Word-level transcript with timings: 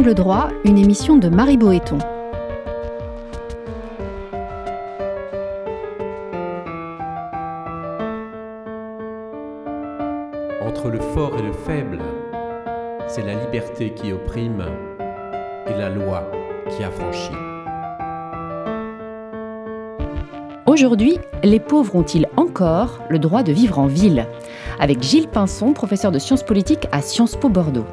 Angle 0.00 0.14
droit, 0.14 0.48
une 0.64 0.78
émission 0.78 1.18
de 1.18 1.28
Marie 1.28 1.58
Boéton. 1.58 1.98
Entre 10.66 10.88
le 10.88 11.00
fort 11.12 11.32
et 11.38 11.42
le 11.42 11.52
faible, 11.52 11.98
c'est 13.08 13.26
la 13.26 13.34
liberté 13.34 13.90
qui 13.90 14.10
opprime 14.14 14.64
et 15.66 15.78
la 15.78 15.90
loi 15.90 16.30
qui 16.70 16.82
affranchit. 16.82 17.36
Aujourd'hui, 20.64 21.18
les 21.42 21.60
pauvres 21.60 21.94
ont-ils 21.96 22.26
encore 22.38 23.00
le 23.10 23.18
droit 23.18 23.42
de 23.42 23.52
vivre 23.52 23.78
en 23.78 23.86
ville? 23.86 24.26
Avec 24.78 25.02
Gilles 25.02 25.28
Pinson, 25.28 25.74
professeur 25.74 26.10
de 26.10 26.18
sciences 26.18 26.42
politiques 26.42 26.88
à 26.90 27.02
Sciences 27.02 27.36
Po 27.36 27.50
Bordeaux. 27.50 27.84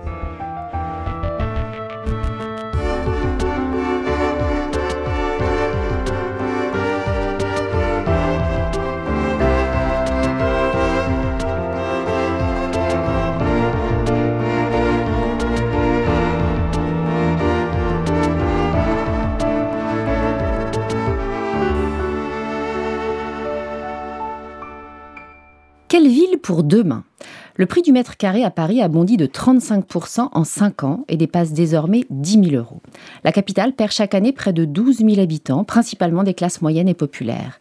Ville 26.17 26.39
pour 26.39 26.63
demain 26.63 27.03
Le 27.57 27.67
prix 27.67 27.83
du 27.83 27.91
mètre 27.91 28.17
carré 28.17 28.43
à 28.43 28.49
Paris 28.49 28.81
a 28.81 28.87
bondi 28.87 29.17
de 29.17 29.27
35% 29.27 30.29
en 30.31 30.43
5 30.43 30.83
ans 30.83 31.05
et 31.07 31.15
dépasse 31.15 31.53
désormais 31.53 32.05
10 32.09 32.49
000 32.49 32.55
euros. 32.55 32.81
La 33.23 33.31
capitale 33.31 33.73
perd 33.73 33.91
chaque 33.91 34.15
année 34.15 34.31
près 34.31 34.51
de 34.51 34.65
12 34.65 34.97
000 34.97 35.19
habitants, 35.19 35.63
principalement 35.63 36.23
des 36.23 36.33
classes 36.33 36.61
moyennes 36.63 36.87
et 36.87 36.95
populaires. 36.95 37.59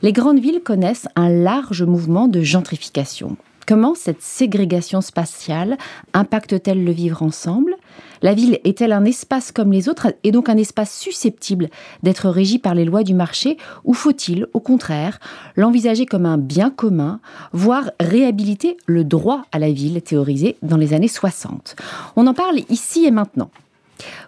Les 0.00 0.14
grandes 0.14 0.38
villes 0.38 0.62
connaissent 0.64 1.08
un 1.16 1.28
large 1.28 1.82
mouvement 1.82 2.28
de 2.28 2.40
gentrification. 2.40 3.36
Comment 3.68 3.94
cette 3.94 4.22
ségrégation 4.22 5.02
spatiale 5.02 5.76
impacte-t-elle 6.14 6.82
le 6.82 6.90
vivre 6.90 7.22
ensemble? 7.22 7.76
La 8.22 8.32
ville 8.32 8.60
est-elle 8.64 8.92
un 8.92 9.04
espace 9.04 9.52
comme 9.52 9.72
les 9.72 9.90
autres? 9.90 10.14
Et 10.24 10.32
donc 10.32 10.48
un 10.48 10.56
espace 10.56 10.98
susceptible 10.98 11.68
d'être 12.02 12.30
régi 12.30 12.58
par 12.58 12.74
les 12.74 12.86
lois 12.86 13.02
du 13.02 13.12
marché 13.12 13.58
ou 13.84 13.92
faut-il, 13.92 14.46
au 14.54 14.60
contraire, 14.60 15.20
l'envisager 15.54 16.06
comme 16.06 16.24
un 16.24 16.38
bien 16.38 16.70
commun, 16.70 17.20
voire 17.52 17.90
réhabiliter 18.00 18.78
le 18.86 19.04
droit 19.04 19.42
à 19.52 19.58
la 19.58 19.70
ville 19.70 20.00
théorisé 20.00 20.56
dans 20.62 20.78
les 20.78 20.94
années 20.94 21.06
60 21.06 21.76
On 22.16 22.26
en 22.26 22.32
parle 22.32 22.60
ici 22.70 23.04
et 23.04 23.10
maintenant. 23.10 23.50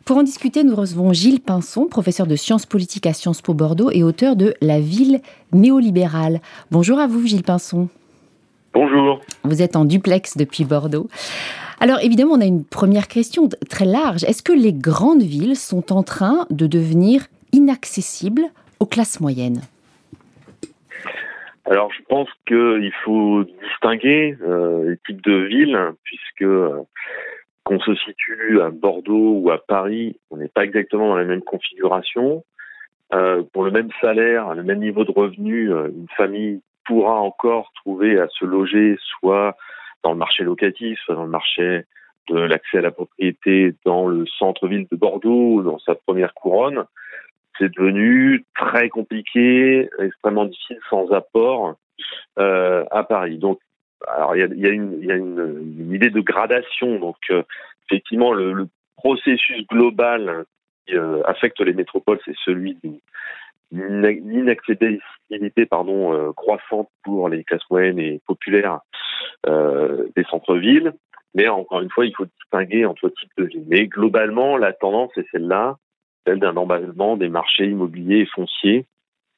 Pour 0.04 0.18
en 0.18 0.22
discuter, 0.22 0.64
nous 0.64 0.76
recevons 0.76 1.14
Gilles 1.14 1.40
Pinson, 1.40 1.86
professeur 1.86 2.26
de 2.26 2.36
sciences 2.36 2.66
politiques 2.66 3.06
à 3.06 3.14
Sciences 3.14 3.40
Po 3.40 3.54
Bordeaux 3.54 3.90
et 3.90 4.02
auteur 4.02 4.36
de 4.36 4.54
La 4.60 4.80
ville 4.80 5.22
néolibérale. 5.52 6.42
Bonjour 6.70 6.98
à 6.98 7.06
vous, 7.06 7.26
Gilles 7.26 7.42
Pinson. 7.42 7.88
Bonjour. 8.72 9.20
Vous 9.42 9.62
êtes 9.62 9.74
en 9.74 9.84
duplex 9.84 10.36
depuis 10.36 10.64
Bordeaux. 10.64 11.08
Alors 11.80 11.98
évidemment, 12.00 12.34
on 12.34 12.40
a 12.40 12.46
une 12.46 12.64
première 12.64 13.08
question 13.08 13.48
très 13.68 13.84
large. 13.84 14.22
Est-ce 14.24 14.42
que 14.42 14.52
les 14.52 14.72
grandes 14.72 15.22
villes 15.22 15.56
sont 15.56 15.92
en 15.92 16.02
train 16.02 16.46
de 16.50 16.66
devenir 16.66 17.22
inaccessibles 17.52 18.44
aux 18.78 18.86
classes 18.86 19.20
moyennes? 19.20 19.62
Alors 21.64 21.90
je 21.92 22.02
pense 22.08 22.28
qu'il 22.46 22.92
faut 23.04 23.44
distinguer 23.44 24.36
euh, 24.42 24.90
les 24.90 24.96
types 25.06 25.22
de 25.22 25.36
villes, 25.46 25.78
puisque 26.04 26.42
euh, 26.42 26.82
qu'on 27.64 27.80
se 27.80 27.94
situe 27.94 28.60
à 28.60 28.70
Bordeaux 28.70 29.38
ou 29.40 29.50
à 29.50 29.58
Paris, 29.58 30.18
on 30.30 30.36
n'est 30.36 30.48
pas 30.48 30.64
exactement 30.64 31.08
dans 31.08 31.16
la 31.16 31.24
même 31.24 31.42
configuration. 31.42 32.44
Euh, 33.12 33.42
pour 33.52 33.64
le 33.64 33.70
même 33.70 33.88
salaire, 34.00 34.54
le 34.54 34.62
même 34.62 34.78
niveau 34.78 35.04
de 35.04 35.10
revenu, 35.10 35.70
une 35.70 36.06
famille 36.16 36.60
pourra 36.84 37.20
encore 37.20 37.72
trouver 37.74 38.18
à 38.18 38.28
se 38.28 38.44
loger 38.44 38.98
soit 39.18 39.56
dans 40.02 40.12
le 40.12 40.18
marché 40.18 40.44
locatif, 40.44 40.98
soit 41.04 41.14
dans 41.14 41.24
le 41.24 41.30
marché 41.30 41.84
de 42.28 42.38
l'accès 42.38 42.78
à 42.78 42.82
la 42.82 42.90
propriété 42.90 43.74
dans 43.84 44.06
le 44.06 44.26
centre-ville 44.26 44.86
de 44.90 44.96
Bordeaux, 44.96 45.62
dans 45.62 45.78
sa 45.78 45.94
première 45.94 46.34
couronne. 46.34 46.84
C'est 47.58 47.74
devenu 47.74 48.44
très 48.56 48.88
compliqué, 48.88 49.88
extrêmement 49.98 50.46
difficile, 50.46 50.78
sans 50.88 51.10
apport 51.12 51.74
euh, 52.38 52.84
à 52.90 53.02
Paris. 53.04 53.38
Donc, 53.38 53.60
alors 54.08 54.34
il 54.34 54.40
y 54.58 54.66
a, 54.66 54.70
une, 54.70 55.92
idée 55.92 56.10
de 56.10 56.20
gradation. 56.20 56.98
Donc, 56.98 57.16
euh, 57.30 57.42
effectivement, 57.86 58.32
le, 58.32 58.68
processus 58.96 59.66
global 59.66 60.44
qui 60.86 60.94
euh, 60.94 61.22
affecte 61.24 61.58
les 61.60 61.72
métropoles, 61.72 62.20
c'est 62.24 62.36
celui 62.44 62.76
du, 62.84 63.00
l'inaccessibilité 63.72 65.66
pardon 65.66 66.12
euh, 66.12 66.32
croissante 66.32 66.88
pour 67.04 67.28
les 67.28 67.44
classes 67.44 67.68
moyennes 67.70 67.98
et 67.98 68.20
populaires 68.26 68.80
euh, 69.48 70.08
des 70.16 70.24
centres-villes. 70.24 70.92
Mais 71.34 71.48
encore 71.48 71.80
une 71.80 71.90
fois, 71.90 72.06
il 72.06 72.14
faut 72.14 72.26
distinguer 72.26 72.84
entre 72.84 73.08
types 73.08 73.30
de 73.38 73.44
villes. 73.44 73.64
Mais 73.68 73.86
globalement, 73.86 74.56
la 74.56 74.72
tendance 74.72 75.16
est 75.16 75.26
celle-là, 75.30 75.76
celle 76.26 76.40
d'un 76.40 76.56
emballement 76.56 77.16
des 77.16 77.28
marchés 77.28 77.66
immobiliers 77.66 78.20
et 78.20 78.26
fonciers 78.26 78.86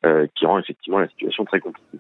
euh, 0.07 0.27
qui 0.35 0.47
rend 0.47 0.59
effectivement 0.59 0.99
la 0.99 1.09
situation 1.09 1.45
très 1.45 1.61
compliquée. 1.61 1.99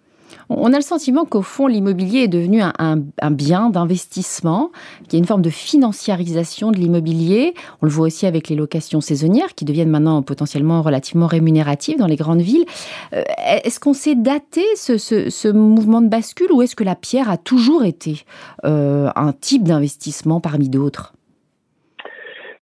On 0.48 0.72
a 0.72 0.76
le 0.76 0.82
sentiment 0.82 1.24
qu'au 1.24 1.42
fond, 1.42 1.66
l'immobilier 1.66 2.20
est 2.20 2.28
devenu 2.28 2.60
un, 2.62 3.30
bien 3.30 3.70
d'investissement, 3.70 4.70
qu'il 5.04 5.14
y 5.14 5.16
a 5.16 5.18
une 5.18 5.26
forme 5.26 5.42
de 5.42 5.50
financiarisation 5.50 6.70
de 6.70 6.76
l'immobilier. 6.76 7.54
On 7.80 7.86
le 7.86 7.92
voit 7.92 8.06
aussi 8.06 8.26
avec 8.26 8.48
les 8.48 8.56
locations 8.56 9.00
saisonnières 9.00 9.54
qui 9.54 9.64
deviennent 9.64 9.90
maintenant 9.90 10.22
potentiellement 10.22 10.82
relativement 10.82 11.26
rémunératives 11.26 11.98
dans 11.98 12.06
les 12.06 12.16
grandes 12.16 12.42
villes. 12.42 12.64
Euh, 13.12 13.22
est-ce 13.64 13.80
qu'on 13.80 13.94
sait 13.94 14.14
dater 14.14 14.64
ce, 14.76 15.52
mouvement 15.52 16.00
de 16.00 16.08
bascule 16.08 16.52
ou 16.52 16.62
est-ce 16.62 16.76
que 16.76 16.84
la 16.84 16.94
pierre 16.94 17.30
a 17.30 17.36
toujours 17.36 17.84
été 17.84 18.24
euh, 18.64 19.08
un 19.14 19.32
type 19.32 19.64
d'investissement 19.64 20.40
parmi 20.40 20.68
d'autres? 20.68 21.14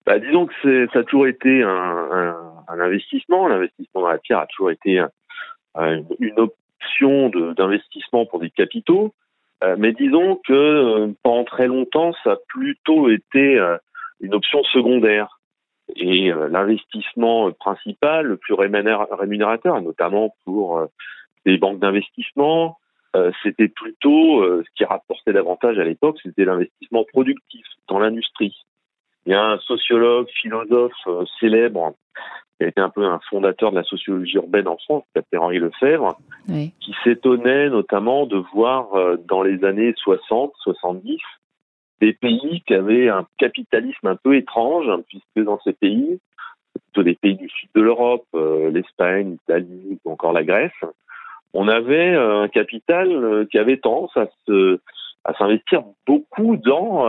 Bah, 0.06 0.18
Disons 0.18 0.46
que 0.46 0.88
ça 0.92 1.00
a 1.00 1.02
toujours 1.04 1.26
été 1.26 1.62
un, 1.62 2.34
investissement. 2.68 3.48
L'investissement 3.48 4.02
dans 4.02 4.08
la 4.08 4.18
pierre 4.18 4.38
a 4.38 4.46
toujours 4.46 4.70
été 4.70 5.02
une, 5.76 6.34
d'investissement 7.56 8.26
pour 8.26 8.40
des 8.40 8.50
capitaux, 8.50 9.14
euh, 9.62 9.76
mais 9.78 9.92
disons 9.92 10.40
que 10.46 10.52
euh, 10.52 11.12
pendant 11.22 11.44
très 11.44 11.66
longtemps, 11.66 12.12
ça 12.24 12.32
a 12.32 12.36
plutôt 12.48 13.10
été 13.10 13.58
euh, 13.58 13.76
une 14.20 14.34
option 14.34 14.62
secondaire. 14.64 15.38
Et 15.96 16.30
l'investissement 16.30 17.50
principal, 17.50 18.24
le 18.24 18.36
plus 18.36 18.54
rémunérateur, 18.54 19.82
notamment 19.82 20.36
pour 20.44 20.86
les 21.44 21.58
banques 21.58 21.80
d'investissement, 21.80 22.78
c'était 23.42 23.66
plutôt 23.66 24.44
ce 24.44 24.70
qui 24.76 24.84
rapportait 24.84 25.32
davantage 25.32 25.80
à 25.80 25.84
l'époque, 25.84 26.20
c'était 26.22 26.44
l'investissement 26.44 27.02
productif 27.12 27.66
dans 27.88 27.98
l'industrie. 27.98 28.56
Il 29.26 29.32
y 29.32 29.34
a 29.34 29.42
un 29.42 29.58
sociologue, 29.58 30.28
philosophe 30.40 31.08
célèbre 31.40 31.96
qui 32.60 32.66
a 32.66 32.68
été 32.68 32.80
un 32.82 32.90
peu 32.90 33.06
un 33.06 33.20
fondateur 33.30 33.70
de 33.70 33.76
la 33.76 33.84
sociologie 33.84 34.36
urbaine 34.36 34.68
en 34.68 34.76
France, 34.76 35.02
qui 35.04 35.12
s'appelait 35.16 35.38
Henri 35.38 35.58
Lefebvre, 35.58 36.18
oui. 36.46 36.74
qui 36.80 36.94
s'étonnait 37.02 37.70
notamment 37.70 38.26
de 38.26 38.36
voir 38.52 38.94
euh, 38.94 39.16
dans 39.28 39.42
les 39.42 39.64
années 39.64 39.94
60, 39.96 40.52
70, 40.62 41.18
des 42.02 42.12
pays 42.12 42.62
qui 42.66 42.74
avaient 42.74 43.08
un 43.08 43.26
capitalisme 43.38 44.08
un 44.08 44.16
peu 44.16 44.36
étrange, 44.36 44.86
hein, 44.90 45.00
puisque 45.08 45.42
dans 45.42 45.58
ces 45.64 45.72
pays, 45.72 46.20
plutôt 46.74 47.02
des 47.02 47.14
pays 47.14 47.34
du 47.34 47.48
sud 47.48 47.70
de 47.74 47.80
l'Europe, 47.80 48.26
euh, 48.34 48.70
l'Espagne, 48.70 49.38
l'Italie 49.38 49.98
ou 50.04 50.12
encore 50.12 50.34
la 50.34 50.44
Grèce, 50.44 50.72
on 51.54 51.66
avait 51.66 52.14
euh, 52.14 52.42
un 52.42 52.48
capital 52.48 53.46
qui 53.50 53.58
avait 53.58 53.78
tendance 53.78 54.14
à 54.18 54.26
se 54.46 54.80
à 55.24 55.34
s'investir 55.34 55.82
beaucoup 56.06 56.56
dans 56.56 57.06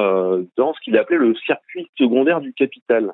dans 0.58 0.74
ce 0.74 0.82
qu'il 0.82 0.98
appelait 0.98 1.18
le 1.18 1.34
circuit 1.36 1.90
secondaire 1.98 2.42
du 2.42 2.52
capital. 2.52 3.14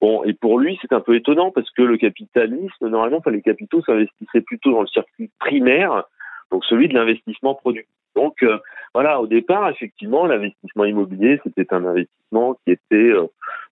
Bon, 0.00 0.22
et 0.24 0.32
pour 0.32 0.58
lui, 0.58 0.78
c'est 0.80 0.92
un 0.92 1.00
peu 1.00 1.16
étonnant 1.16 1.50
parce 1.50 1.70
que 1.70 1.82
le 1.82 1.96
capitalisme, 1.96 2.88
normalement, 2.88 3.18
enfin, 3.18 3.32
les 3.32 3.42
capitaux 3.42 3.82
s'investissaient 3.82 4.42
plutôt 4.42 4.70
dans 4.70 4.82
le 4.82 4.86
circuit 4.86 5.30
primaire, 5.40 6.04
donc 6.52 6.64
celui 6.64 6.88
de 6.88 6.94
l'investissement 6.94 7.54
productif. 7.54 7.92
Donc, 8.14 8.42
euh, 8.42 8.58
voilà, 8.94 9.20
au 9.20 9.26
départ, 9.26 9.68
effectivement, 9.68 10.26
l'investissement 10.26 10.84
immobilier, 10.84 11.40
c'était 11.44 11.72
un 11.72 11.84
investissement 11.84 12.54
qui 12.64 12.72
était 12.72 12.96
euh, 12.96 13.26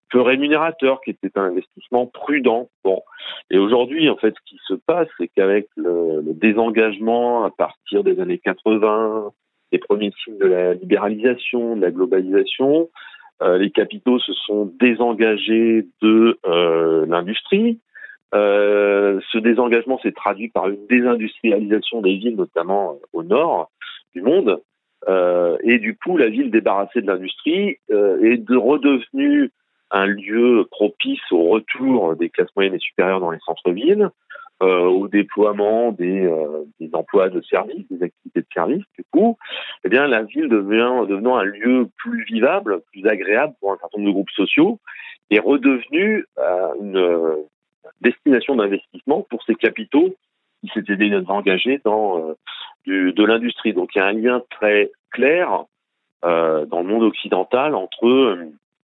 peu 0.09 0.21
rémunérateur, 0.21 1.01
qui 1.01 1.11
était 1.11 1.31
un 1.37 1.45
investissement 1.45 2.07
prudent. 2.07 2.69
Bon, 2.83 3.01
et 3.49 3.57
aujourd'hui, 3.57 4.09
en 4.09 4.17
fait, 4.17 4.33
ce 4.35 4.49
qui 4.49 4.59
se 4.67 4.73
passe, 4.73 5.07
c'est 5.17 5.27
qu'avec 5.29 5.67
le, 5.75 6.21
le, 6.21 6.33
désengagement 6.33 7.45
à 7.45 7.51
partir 7.51 8.03
des 8.03 8.19
années 8.19 8.39
80, 8.39 9.31
les 9.71 9.79
premiers 9.79 10.11
signes 10.23 10.37
de 10.37 10.47
la 10.47 10.73
libéralisation, 10.73 11.75
de 11.75 11.81
la 11.81 11.91
globalisation, 11.91 12.89
les 13.41 13.71
capitaux 13.71 14.19
se 14.19 14.33
sont 14.33 14.71
désengagés 14.79 15.87
de 16.01 16.39
euh, 16.45 17.05
l'industrie. 17.07 17.79
Euh, 18.33 19.19
ce 19.31 19.37
désengagement 19.37 19.99
s'est 19.99 20.11
traduit 20.11 20.49
par 20.49 20.67
une 20.67 20.85
désindustrialisation 20.87 22.01
des 22.01 22.15
villes, 22.17 22.35
notamment 22.35 22.99
au 23.13 23.23
nord 23.23 23.71
du 24.13 24.21
monde. 24.21 24.61
et 25.63 25.77
du 25.79 25.95
coup, 25.95 26.17
la 26.17 26.29
ville 26.29 26.51
débarrassée 26.51 27.01
de 27.01 27.07
l'industrie 27.07 27.77
est 27.89 28.37
de 28.37 28.55
redevenue 28.55 29.51
un 29.91 30.05
lieu 30.05 30.67
propice 30.69 31.31
au 31.31 31.49
retour 31.49 32.15
des 32.15 32.29
classes 32.29 32.53
moyennes 32.55 32.75
et 32.75 32.79
supérieures 32.79 33.19
dans 33.19 33.31
les 33.31 33.39
centres-villes, 33.45 34.03
euh, 34.03 34.09
au 34.65 35.07
déploiement 35.07 35.91
des, 35.91 36.25
euh, 36.25 36.63
des, 36.79 36.89
emplois 36.93 37.29
de 37.29 37.41
service, 37.41 37.85
des 37.89 38.03
activités 38.03 38.41
de 38.41 38.47
service. 38.53 38.83
Du 38.97 39.03
coup, 39.11 39.37
eh 39.83 39.89
bien, 39.89 40.07
la 40.07 40.23
ville 40.23 40.49
devient, 40.49 41.07
devenant 41.07 41.37
un 41.37 41.43
lieu 41.43 41.89
plus 41.97 42.23
vivable, 42.25 42.81
plus 42.91 43.05
agréable 43.07 43.53
pour 43.59 43.73
un 43.73 43.77
certain 43.77 43.99
nombre 43.99 44.09
de 44.09 44.13
groupes 44.13 44.31
sociaux, 44.31 44.79
est 45.29 45.39
redevenue 45.39 46.25
euh, 46.39 46.73
une 46.81 47.35
destination 48.01 48.55
d'investissement 48.55 49.25
pour 49.29 49.43
ces 49.43 49.55
capitaux 49.55 50.15
qui 50.61 50.71
s'étaient 50.73 50.97
déjà 50.97 51.21
engagés 51.27 51.79
dans 51.83 52.35
du, 52.85 53.13
de 53.13 53.23
l'industrie. 53.23 53.73
Donc, 53.73 53.91
il 53.93 53.99
y 53.99 54.01
a 54.01 54.07
un 54.07 54.13
lien 54.13 54.41
très 54.49 54.91
clair 55.11 55.65
dans 56.23 56.81
le 56.81 56.83
monde 56.83 57.03
occidental 57.03 57.75
entre 57.75 58.37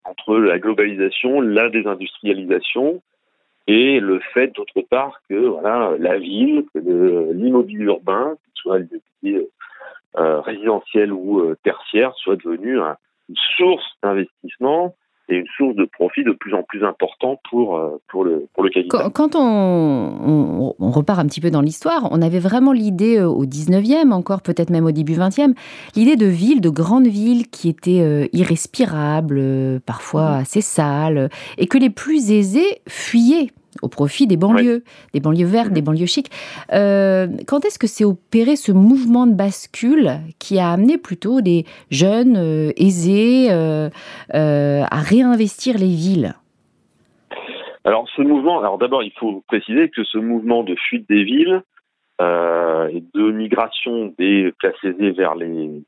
entre 0.06 0.38
la 0.38 0.60
globalisation, 0.60 1.42
la 1.42 1.70
désindustrialisation 1.70 3.02
et 3.68 4.00
le 4.00 4.20
fait 4.34 4.48
d'autre 4.56 4.82
part 4.90 5.22
que 5.30 5.36
voilà 5.36 5.94
la 5.98 6.18
ville, 6.18 6.66
que 6.74 7.32
l'immobilier 7.34 7.86
urbain, 7.86 8.36
soit 8.56 8.80
euh, 10.18 10.42
résidentiel 10.42 11.12
ou 11.12 11.40
euh, 11.40 11.58
tertiaire, 11.64 12.14
soit 12.16 12.36
devenu 12.36 12.78
une 12.78 13.36
source 13.58 13.86
d'investissement 14.04 14.96
et 15.30 15.36
une 15.36 15.48
source 15.58 15.76
de 15.76 15.86
profit 15.86 16.24
de 16.24 16.32
plus 16.32 16.54
en 16.54 16.64
plus 16.64 16.84
important 16.84 17.40
pour, 17.50 17.78
euh, 17.78 18.02
pour, 18.10 18.26
le, 18.26 18.48
pour 18.54 18.64
le 18.64 18.70
capital. 18.70 19.10
Quand 19.14 19.36
on, 19.36 20.76
on, 20.80 20.92
repart 20.92 21.20
un 21.20 21.26
petit 21.26 21.42
peu 21.42 21.50
dans 21.50 21.62
l'histoire, 21.62 22.10
on 22.12 22.22
avait 22.22 22.40
vraiment 22.40 22.74
l'idée 22.74 23.18
euh, 23.18 23.28
au 23.28 23.46
19e, 23.46 24.12
encore 24.12 24.42
peut-être 24.42 24.70
même 24.70 24.86
au 24.86 24.92
début 24.92 25.14
20e, 25.14 25.56
l'idée 25.96 26.18
de 26.18 26.26
villes, 26.26 26.62
de 26.62 26.70
grandes 26.70 27.08
villes 27.08 27.48
qui 27.50 27.70
étaient 27.70 28.02
euh, 28.02 28.28
irrespirables, 28.34 29.80
parfois 29.86 30.32
mmh. 30.32 30.42
assez 30.42 30.62
sales, 30.62 31.30
et 31.58 31.68
que 31.68 31.78
les 31.78 31.90
plus 31.90 32.32
aisés 32.32 32.82
fuyaient 32.88 33.50
au 33.82 33.88
profit 33.88 34.28
des 34.28 34.38
banlieues, 34.38 34.84
des 35.14 35.20
banlieues 35.20 35.46
vertes, 35.46 35.72
des 35.72 35.82
banlieues 35.82 36.06
chics. 36.06 36.30
Euh, 36.72 37.28
quand 37.48 37.66
est-ce 37.66 37.80
que 37.80 37.88
s'est 37.88 38.04
opéré 38.04 38.56
ce 38.56 38.72
mouvement 38.72 39.28
de 39.28 39.34
bascule 39.34 40.12
qui 40.40 40.60
a 40.60 40.72
amené 40.72 40.98
plutôt 40.98 41.42
des 41.42 41.66
jeunes 41.90 42.38
euh, 42.38 42.72
aisés 42.78 43.48
euh, 43.52 43.90
à 44.30 45.00
réinvestir 45.02 45.78
les 45.78 45.88
villes? 45.88 46.36
Alors 47.86 48.08
ce 48.16 48.22
mouvement, 48.22 48.60
alors 48.60 48.78
d'abord 48.78 49.04
il 49.04 49.12
faut 49.20 49.44
préciser 49.48 49.90
que 49.90 50.04
ce 50.06 50.18
mouvement 50.18 50.64
de 50.64 50.76
fuite 50.76 51.08
des 51.10 51.24
villes 51.24 51.62
et 52.22 53.04
de 53.14 53.32
migration 53.32 54.14
des 54.18 54.54
classes 54.60 54.82
aisées 54.84 55.12
vers 55.12 55.36
les 55.36 55.84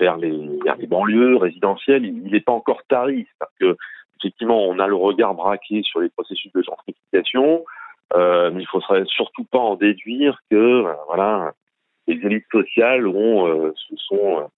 vers 0.00 0.16
les, 0.16 0.36
les 0.78 0.86
banlieues 0.88 1.36
résidentielles, 1.36 2.04
il 2.04 2.32
n'est 2.32 2.40
pas 2.40 2.52
encore 2.52 2.82
tari, 2.88 3.26
parce 3.38 3.52
que 3.60 3.76
effectivement, 4.22 4.66
on 4.66 4.78
a 4.78 4.86
le 4.86 4.94
regard 4.94 5.34
braqué 5.34 5.82
sur 5.82 6.00
les 6.00 6.08
processus 6.08 6.52
de 6.52 6.62
gentrification, 6.62 7.64
euh, 8.14 8.50
mais 8.50 8.60
il 8.60 8.64
ne 8.64 8.68
faudrait 8.68 9.04
surtout 9.06 9.44
pas 9.44 9.58
en 9.58 9.76
déduire 9.76 10.38
que 10.50 10.56
euh, 10.56 10.92
voilà, 11.08 11.52
les 12.06 12.14
élites 12.14 12.46
sociales 12.50 13.06
ont, 13.06 13.48
euh, 13.48 13.72
se 13.76 13.96
sont 13.96 14.48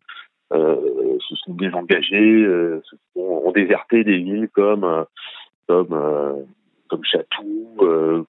se 0.53 1.37
sont 1.37 1.55
désengagées, 1.55 2.45
se 2.45 2.97
sont, 3.13 3.21
ont 3.21 3.51
déserté 3.51 4.05
des 4.05 4.19
villes 4.19 4.49
comme 4.53 5.05
comme 5.67 6.47
comme 6.89 7.05
Chatou, 7.05 7.77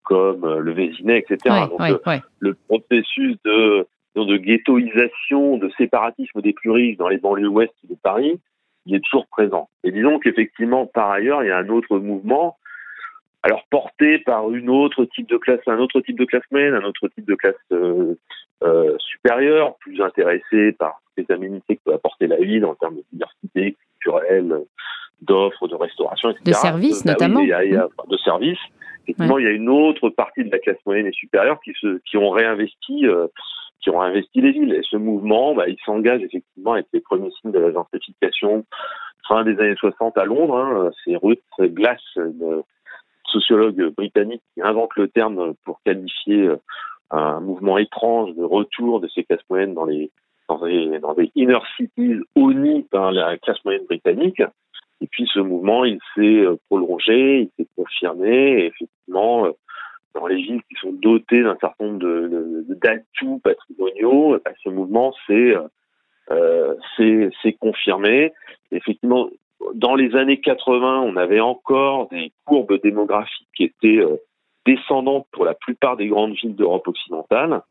comme 0.01 0.57
le 0.57 0.71
Vésinet, 0.71 1.19
etc. 1.19 1.67
Donc 1.69 2.01
le 2.39 2.55
processus 2.67 3.37
de 3.45 3.85
de 4.15 4.37
ghettoisation, 4.37 5.57
de 5.57 5.69
séparatisme 5.77 6.41
des 6.41 6.53
plus 6.53 6.71
riches 6.71 6.97
dans 6.97 7.09
les 7.09 7.17
banlieues 7.17 7.49
ouest 7.49 7.73
de 7.87 7.95
Paris, 8.01 8.39
il 8.85 8.95
est 8.95 9.03
toujours 9.03 9.27
présent. 9.27 9.69
Et 9.83 9.91
disons 9.91 10.19
qu'effectivement, 10.19 10.85
par 10.85 11.11
ailleurs, 11.11 11.43
il 11.43 11.47
y 11.47 11.51
a 11.51 11.57
un 11.57 11.69
autre 11.69 11.97
mouvement, 11.97 12.57
alors 13.43 13.65
porté 13.69 14.19
par 14.19 14.51
une 14.51 14.69
autre 14.69 15.05
type 15.05 15.29
de 15.29 15.37
classe, 15.37 15.59
un 15.67 15.79
autre 15.79 16.01
type 16.01 16.17
de 16.19 16.25
classe 16.25 16.43
moyenne, 16.51 16.73
un 16.73 16.83
autre 16.83 17.07
type 17.09 17.25
de 17.25 17.35
classe 17.35 17.55
euh, 17.71 18.15
euh, 18.63 18.95
supérieure, 18.99 19.75
plus 19.77 20.01
intéressé 20.01 20.71
par 20.73 21.01
les 21.17 21.25
aménités 21.29 21.77
que 21.77 21.81
peut 21.85 21.93
apporter 21.93 22.27
la 22.27 22.37
ville 22.37 22.65
en 22.65 22.75
termes 22.75 22.95
de 22.95 23.03
diversité 23.11 23.77
culturelle, 23.99 24.63
d'offres, 25.21 25.67
de 25.67 25.75
restauration, 25.75 26.31
etc. 26.31 26.43
De 26.45 26.53
services, 26.53 27.01
euh, 27.01 27.05
bah 27.05 27.11
notamment. 27.11 27.39
il 27.41 27.49
y 27.49 27.53
a, 27.53 27.87
de 28.07 28.17
services. 28.17 28.59
Effectivement, 29.03 29.37
il 29.37 29.45
y 29.45 29.47
a 29.47 29.51
une 29.51 29.69
autre 29.69 30.09
partie 30.09 30.43
de 30.43 30.51
la 30.51 30.57
classe 30.57 30.83
moyenne 30.85 31.05
et 31.05 31.11
supérieure 31.11 31.59
qui, 31.63 31.73
se, 31.79 31.99
qui 32.05 32.17
ont 32.17 32.31
réinvesti 32.31 33.05
qui 33.85 33.91
ont 33.91 34.01
investi 34.01 34.41
les 34.41 34.51
villes. 34.51 34.73
Et 34.73 34.81
ce 34.89 34.97
mouvement, 34.97 35.53
bah, 35.53 35.69
il 35.69 35.77
s'engage 35.85 36.23
effectivement 36.23 36.73
avec 36.73 36.87
les 36.91 37.01
premiers 37.01 37.29
signes 37.39 37.51
de 37.51 37.59
la 37.59 37.71
gentrification 37.71 38.65
fin 39.27 39.43
des 39.43 39.59
années 39.59 39.75
60 39.75 40.17
à 40.17 40.25
Londres. 40.25 40.57
Hein. 40.57 40.89
C'est 41.03 41.15
Ruth 41.15 41.39
Glass, 41.59 42.01
sociologue 43.27 43.93
britannique, 43.95 44.41
qui 44.55 44.63
invente 44.63 44.89
le 44.95 45.07
terme 45.07 45.53
pour 45.65 45.81
qualifier 45.85 46.47
euh, 46.47 46.57
un 47.11 47.39
mouvement 47.41 47.77
étrange 47.77 48.33
de 48.35 48.43
retour 48.43 49.01
de 49.01 49.07
ces 49.07 49.23
classes 49.23 49.45
moyennes 49.49 49.75
dans 49.75 49.85
les 49.85 50.11
des 51.17 51.31
inner 51.35 51.57
cities 51.75 52.19
honnies 52.35 52.83
par 52.91 53.11
la 53.11 53.37
classe 53.37 53.63
moyenne 53.65 53.85
britannique. 53.85 54.41
Et 55.01 55.07
puis 55.07 55.27
ce 55.31 55.39
mouvement, 55.39 55.85
il 55.85 55.99
s'est 56.15 56.21
euh, 56.21 56.55
prolongé, 56.69 57.41
il 57.41 57.49
s'est 57.57 57.69
confirmé, 57.75 58.29
et 58.31 58.65
effectivement, 58.67 59.45
euh, 59.45 59.51
dans 60.15 60.27
les 60.27 60.37
villes 60.37 60.61
qui 60.69 60.75
sont 60.81 60.93
dotées 60.93 61.43
d'un 61.43 61.57
certain 61.59 61.85
nombre 61.85 61.99
d'atouts 62.69 63.39
patrimoniaux, 63.43 64.39
bah, 64.43 64.51
ce 64.63 64.69
mouvement 64.69 65.13
s'est 65.27 65.55
euh, 66.31 66.75
c'est 66.97 67.53
confirmé. 67.59 68.33
Effectivement, 68.71 69.29
dans 69.73 69.95
les 69.95 70.15
années 70.15 70.39
80, 70.39 71.01
on 71.01 71.15
avait 71.17 71.39
encore 71.39 72.09
des 72.09 72.31
courbes 72.45 72.81
démographiques 72.81 73.47
qui 73.55 73.63
étaient 73.65 73.99
euh, 73.99 74.17
descendantes 74.65 75.27
pour 75.31 75.45
la 75.45 75.53
plupart 75.53 75.97
des 75.97 76.07
grandes 76.07 76.33
villes 76.33 76.55
d'Europe 76.55 76.87
occidentale. 76.87 77.61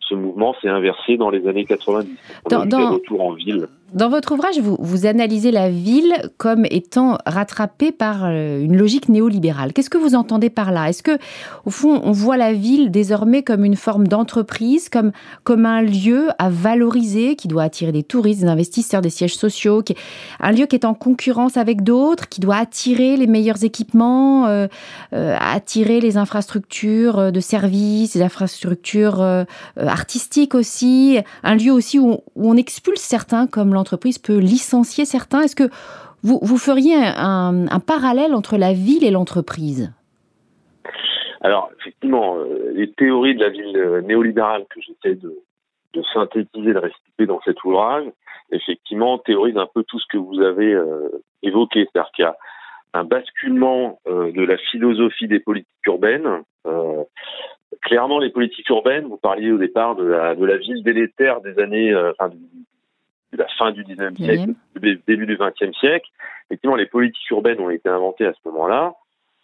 Ce 0.00 0.14
mouvement 0.14 0.54
s'est 0.60 0.68
inversé 0.68 1.16
dans 1.16 1.30
les 1.30 1.46
années 1.48 1.64
90. 1.64 2.42
On 2.44 2.60
a 2.60 2.66
des 2.66 2.76
retours 2.76 3.22
en 3.22 3.32
ville. 3.32 3.66
Dans 3.94 4.08
votre 4.08 4.32
ouvrage, 4.32 4.58
vous, 4.58 4.76
vous, 4.80 5.06
analysez 5.06 5.52
la 5.52 5.70
ville 5.70 6.14
comme 6.36 6.66
étant 6.68 7.16
rattrapée 7.26 7.92
par 7.92 8.24
euh, 8.24 8.60
une 8.60 8.76
logique 8.76 9.08
néolibérale. 9.08 9.72
Qu'est-ce 9.72 9.88
que 9.88 9.98
vous 9.98 10.16
entendez 10.16 10.50
par 10.50 10.72
là? 10.72 10.88
Est-ce 10.88 11.04
que, 11.04 11.16
au 11.64 11.70
fond, 11.70 12.00
on 12.02 12.10
voit 12.10 12.36
la 12.36 12.52
ville 12.52 12.90
désormais 12.90 13.44
comme 13.44 13.64
une 13.64 13.76
forme 13.76 14.08
d'entreprise, 14.08 14.88
comme, 14.88 15.12
comme 15.44 15.64
un 15.64 15.80
lieu 15.80 16.30
à 16.40 16.50
valoriser, 16.50 17.36
qui 17.36 17.46
doit 17.46 17.62
attirer 17.62 17.92
des 17.92 18.02
touristes, 18.02 18.40
des 18.40 18.48
investisseurs, 18.48 19.00
des 19.00 19.10
sièges 19.10 19.36
sociaux, 19.36 19.82
qui, 19.82 19.94
un 20.40 20.50
lieu 20.50 20.66
qui 20.66 20.74
est 20.74 20.86
en 20.86 20.94
concurrence 20.94 21.56
avec 21.56 21.84
d'autres, 21.84 22.28
qui 22.28 22.40
doit 22.40 22.56
attirer 22.56 23.16
les 23.16 23.28
meilleurs 23.28 23.62
équipements, 23.62 24.48
euh, 24.48 24.66
euh, 25.12 25.36
attirer 25.38 26.00
les 26.00 26.16
infrastructures 26.16 27.30
de 27.30 27.40
services, 27.40 28.16
les 28.16 28.22
infrastructures 28.22 29.24
artistiques 29.76 30.56
aussi, 30.56 31.18
un 31.44 31.54
lieu 31.54 31.70
aussi 31.70 32.00
où, 32.00 32.14
où 32.34 32.50
on 32.50 32.56
expulse 32.56 33.00
certains 33.00 33.46
comme 33.46 33.72
l'entreprise 33.72 33.83
peut 34.22 34.38
licencier 34.38 35.04
certains. 35.04 35.42
Est-ce 35.42 35.56
que 35.56 35.70
vous, 36.24 36.38
vous 36.42 36.56
feriez 36.56 36.96
un, 36.96 37.80
parallèle 37.86 38.34
entre 38.34 38.56
la 38.56 38.72
ville 38.72 39.04
et 39.04 39.10
l'entreprise? 39.10 39.92
Alors, 41.42 41.70
effectivement, 41.78 42.38
euh, 42.38 42.72
les 42.72 42.90
théories 42.90 43.34
de 43.34 43.40
la 43.40 43.50
ville 43.50 43.76
euh, 43.76 44.00
néolibérale 44.00 44.64
que 44.70 44.80
j'essaie 44.80 45.16
de, 45.16 46.02
synthétiser, 46.14 46.72
de 46.72 46.78
restituer 46.78 47.26
dans 47.26 47.40
cet 47.44 47.62
ouvrage, 47.64 48.06
effectivement, 48.50 49.18
théorisent 49.18 49.58
un 49.58 49.68
peu 49.72 49.84
tout 49.84 49.98
ce 49.98 50.06
que 50.10 50.16
vous 50.16 50.40
avez 50.40 50.72
euh, 50.72 51.08
évoqué. 51.42 51.86
C'est-à-dire 51.92 52.10
qu'il 52.12 52.24
y 52.24 52.28
a 52.28 52.36
un 52.94 53.04
basculement 53.04 53.98
de 54.06 54.44
la 54.44 54.56
philosophie 54.56 55.26
des 55.26 55.40
politiques 55.40 55.86
urbaines. 55.86 56.44
clairement, 57.82 58.20
les 58.20 58.30
politiques 58.30 58.68
urbaines, 58.68 59.06
vous 59.06 59.16
parliez 59.16 59.50
au 59.50 59.58
départ 59.58 59.96
de 59.96 60.04
la, 60.04 60.36
de 60.36 60.44
la 60.44 60.58
ville 60.58 60.84
délétère 60.84 61.40
des 61.40 61.58
années, 61.58 61.92
la 63.36 63.48
fin 63.58 63.72
du 63.72 63.84
19e 63.84 64.16
siècle, 64.16 64.54
début 65.06 65.26
du 65.26 65.36
20e 65.36 65.74
siècle. 65.78 66.08
Effectivement, 66.46 66.76
les 66.76 66.86
politiques 66.86 67.30
urbaines 67.30 67.60
ont 67.60 67.70
été 67.70 67.88
inventées 67.88 68.26
à 68.26 68.32
ce 68.32 68.48
moment-là, 68.48 68.94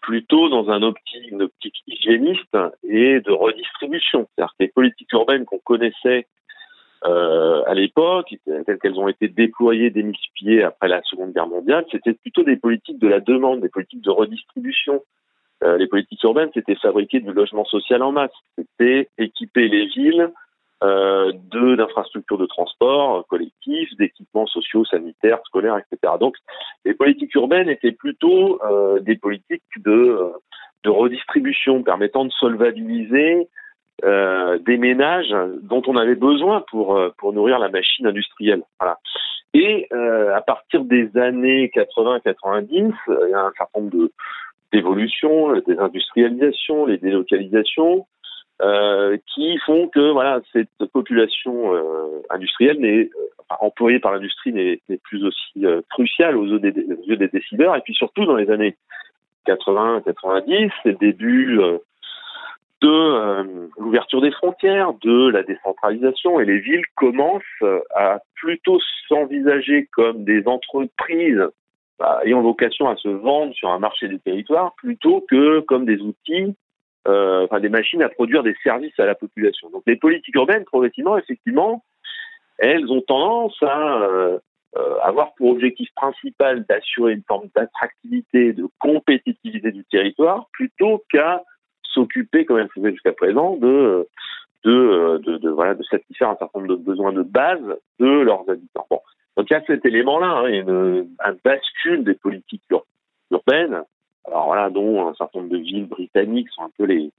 plutôt 0.01 0.49
dans 0.49 0.71
un 0.71 0.83
optique, 0.83 1.31
une 1.31 1.43
optique 1.43 1.77
hygiéniste 1.87 2.57
et 2.85 3.21
de 3.21 3.31
redistribution. 3.31 4.29
C'est-à-dire 4.35 4.53
que 4.59 4.65
les 4.65 4.69
politiques 4.69 5.13
urbaines 5.13 5.45
qu'on 5.45 5.59
connaissait 5.59 6.27
euh, 7.07 7.63
à 7.67 7.75
l'époque, 7.75 8.35
telles 8.45 8.79
qu'elles 8.79 8.99
ont 8.99 9.09
été 9.09 9.29
déployées, 9.29 9.91
démultipliées 9.91 10.63
après 10.63 10.89
la 10.89 11.01
Seconde 11.05 11.33
Guerre 11.33 11.47
mondiale, 11.47 11.87
c'était 11.91 12.13
plutôt 12.13 12.43
des 12.43 12.57
politiques 12.57 12.99
de 12.99 13.09
la 13.09 13.21
demande, 13.21 13.61
des 13.61 13.71
politiques 13.71 14.03
de 14.03 14.11
redistribution. 14.11 15.03
Euh, 15.63 15.77
les 15.79 15.87
politiques 15.87 16.23
urbaines, 16.23 16.51
c'était 16.55 16.75
fabriquer 16.75 17.21
du 17.21 17.33
logement 17.33 17.65
social 17.65 18.03
en 18.03 18.13
masse, 18.13 18.33
c'était 18.57 19.09
équiper 19.19 19.69
les 19.69 19.87
villes 19.87 20.31
euh, 20.83 21.33
de 21.51 21.77
d'infrastructures 21.77 22.39
de 22.39 22.47
transport 22.47 23.27
collectifs, 23.27 23.95
d'équipements 23.99 24.47
sociaux, 24.47 24.85
sanitaires, 24.85 25.41
scolaires, 25.45 25.77
etc. 25.77 26.15
Donc, 26.19 26.37
les 26.85 26.95
politiques 26.95 27.35
urbaines 27.35 27.69
étaient 27.69 27.93
plutôt 27.93 28.61
euh, 28.65 28.99
des 29.01 29.17
politiques 29.17 29.63
de, 29.77 29.91
euh, 29.91 30.31
de 30.85 30.91
redistribution 30.91 31.83
permettant 31.83 32.25
de 32.25 32.31
solvabiliser 32.31 33.49
euh, 34.05 34.59
des 34.61 34.79
ménages 34.79 35.35
dont 35.63 35.83
on 35.87 35.97
avait 35.97 36.15
besoin 36.15 36.65
pour 36.71 36.99
pour 37.19 37.33
nourrir 37.35 37.59
la 37.59 37.69
machine 37.69 38.07
industrielle. 38.07 38.63
Voilà. 38.79 38.99
Et 39.53 39.89
à 39.93 40.41
partir 40.41 40.85
des 40.85 41.11
années 41.19 41.71
80-90, 41.75 42.69
il 42.71 43.31
y 43.31 43.35
a 43.35 43.41
un 43.41 43.53
certain 43.59 43.81
nombre 43.81 43.91
de 43.91 44.13
d'évolutions, 44.73 45.53
des 45.67 45.77
industrialisations, 45.79 46.87
les 46.87 46.99
délocalisations, 46.99 48.07
euh, 48.61 49.17
qui 49.35 49.57
font 49.65 49.89
que 49.89 50.11
voilà 50.11 50.41
cette 50.53 50.69
population 50.93 51.75
euh, 51.75 52.23
industrielle 52.29 52.79
n'est 52.79 53.09
employée 53.61 53.99
par 54.01 54.13
l'industrie 54.13 54.53
n'est 54.53 54.81
plus 55.03 55.25
aussi 55.25 55.65
euh, 55.65 55.81
cruciale 55.89 56.37
aux 56.37 56.47
yeux, 56.47 56.59
des, 56.59 56.75
yeux 57.07 57.17
des 57.17 57.29
décideurs. 57.29 57.75
Et 57.77 57.81
puis 57.81 57.95
surtout 57.95 58.27
dans 58.27 58.37
les 58.37 58.51
années 58.51 58.77
80 59.47 60.03
90 60.05 60.71
c'est 60.83 60.91
le 60.91 60.97
début 60.97 61.59
de 62.83 63.67
l'ouverture 63.79 64.21
des 64.21 64.31
frontières, 64.31 64.93
de 65.03 65.29
la 65.31 65.43
décentralisation. 65.43 66.39
Et 66.41 66.45
les 66.45 66.59
villes 66.59 66.85
commencent 66.97 67.65
à 67.95 68.21
plutôt 68.35 68.79
s'envisager 69.09 69.89
comme 69.93 70.25
des 70.25 70.47
entreprises 70.47 71.47
bah, 71.99 72.21
ayant 72.25 72.43
vocation 72.43 72.89
à 72.89 72.97
se 72.97 73.09
vendre 73.09 73.55
sur 73.55 73.71
un 73.71 73.79
marché 73.79 74.09
du 74.09 74.21
territoire 74.21 74.75
plutôt 74.77 75.25
que 75.29 75.61
comme 75.61 75.87
des 75.87 76.01
outils 76.01 76.55
euh, 77.11 77.45
enfin 77.45 77.61
des 77.61 77.69
machines 77.69 78.03
à 78.03 78.09
produire 78.09 78.43
des 78.43 78.55
services 78.63 78.99
à 78.99 79.07
la 79.07 79.15
population. 79.15 79.71
Donc 79.71 79.83
les 79.87 79.97
politiques 79.97 80.35
urbaines, 80.35 80.65
progressivement, 80.65 81.19
effectivement, 81.19 81.85
elles 82.59 82.91
ont 82.91 83.01
tendance 83.01 83.57
à 83.63 84.03
euh, 84.03 84.39
euh, 84.77 84.99
avoir 85.03 85.35
pour 85.35 85.51
objectif 85.51 85.89
principal 85.95 86.65
d'assurer 86.67 87.13
une 87.13 87.25
forme 87.27 87.49
d'attractivité, 87.57 88.53
de 88.53 88.67
compétitivité 88.79 89.73
du 89.73 89.85
territoire, 89.85 90.47
plutôt 90.53 91.03
qu'à 91.11 91.43
s'occuper, 91.83 92.45
comme 92.45 92.59
elles 92.59 92.71
faisaient 92.75 92.93
jusqu'à 92.93 93.13
présent, 93.13 93.57
de 93.57 94.07
de, 94.63 95.17
de, 95.39 95.49
voilà, 95.49 95.75
de 95.75 95.83
satisfaire 95.85 96.29
un 96.29 96.37
certain 96.37 96.61
nombre 96.61 96.77
de 96.77 96.83
besoins 96.83 97.15
de 97.15 97.23
base 97.23 97.63
de 97.99 98.07
leurs 98.07 98.49
habitants. 98.51 98.87
Donc 98.91 99.49
il 99.49 99.55
y 99.55 99.57
a 99.57 99.65
cet 99.67 99.87
élément-là, 99.87 100.43
hein, 100.45 101.05
un 101.21 101.37
bascule 101.43 102.05
des 102.05 102.13
politiques 102.13 102.63
urbaines 103.31 103.83
alors 104.27 104.47
voilà, 104.47 104.71
dont 104.71 105.09
un 105.09 105.15
certain 105.15 105.41
nombre 105.41 105.53
de 105.53 105.59
villes 105.59 105.87
britanniques 105.87 106.51
sont 106.51 106.63
un 106.63 106.71
peu 106.77 106.85
les, 106.85 107.11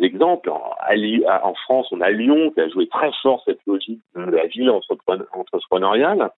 exemples. 0.00 0.50
En, 0.50 1.54
France, 1.54 1.88
on 1.92 2.00
a 2.00 2.10
Lyon 2.10 2.50
qui 2.52 2.60
a 2.60 2.68
joué 2.70 2.88
très 2.88 3.10
fort 3.22 3.42
cette 3.44 3.60
logique 3.66 4.00
de 4.14 4.22
la 4.22 4.46
ville 4.46 4.70
entrepreneuriale. 4.70 6.30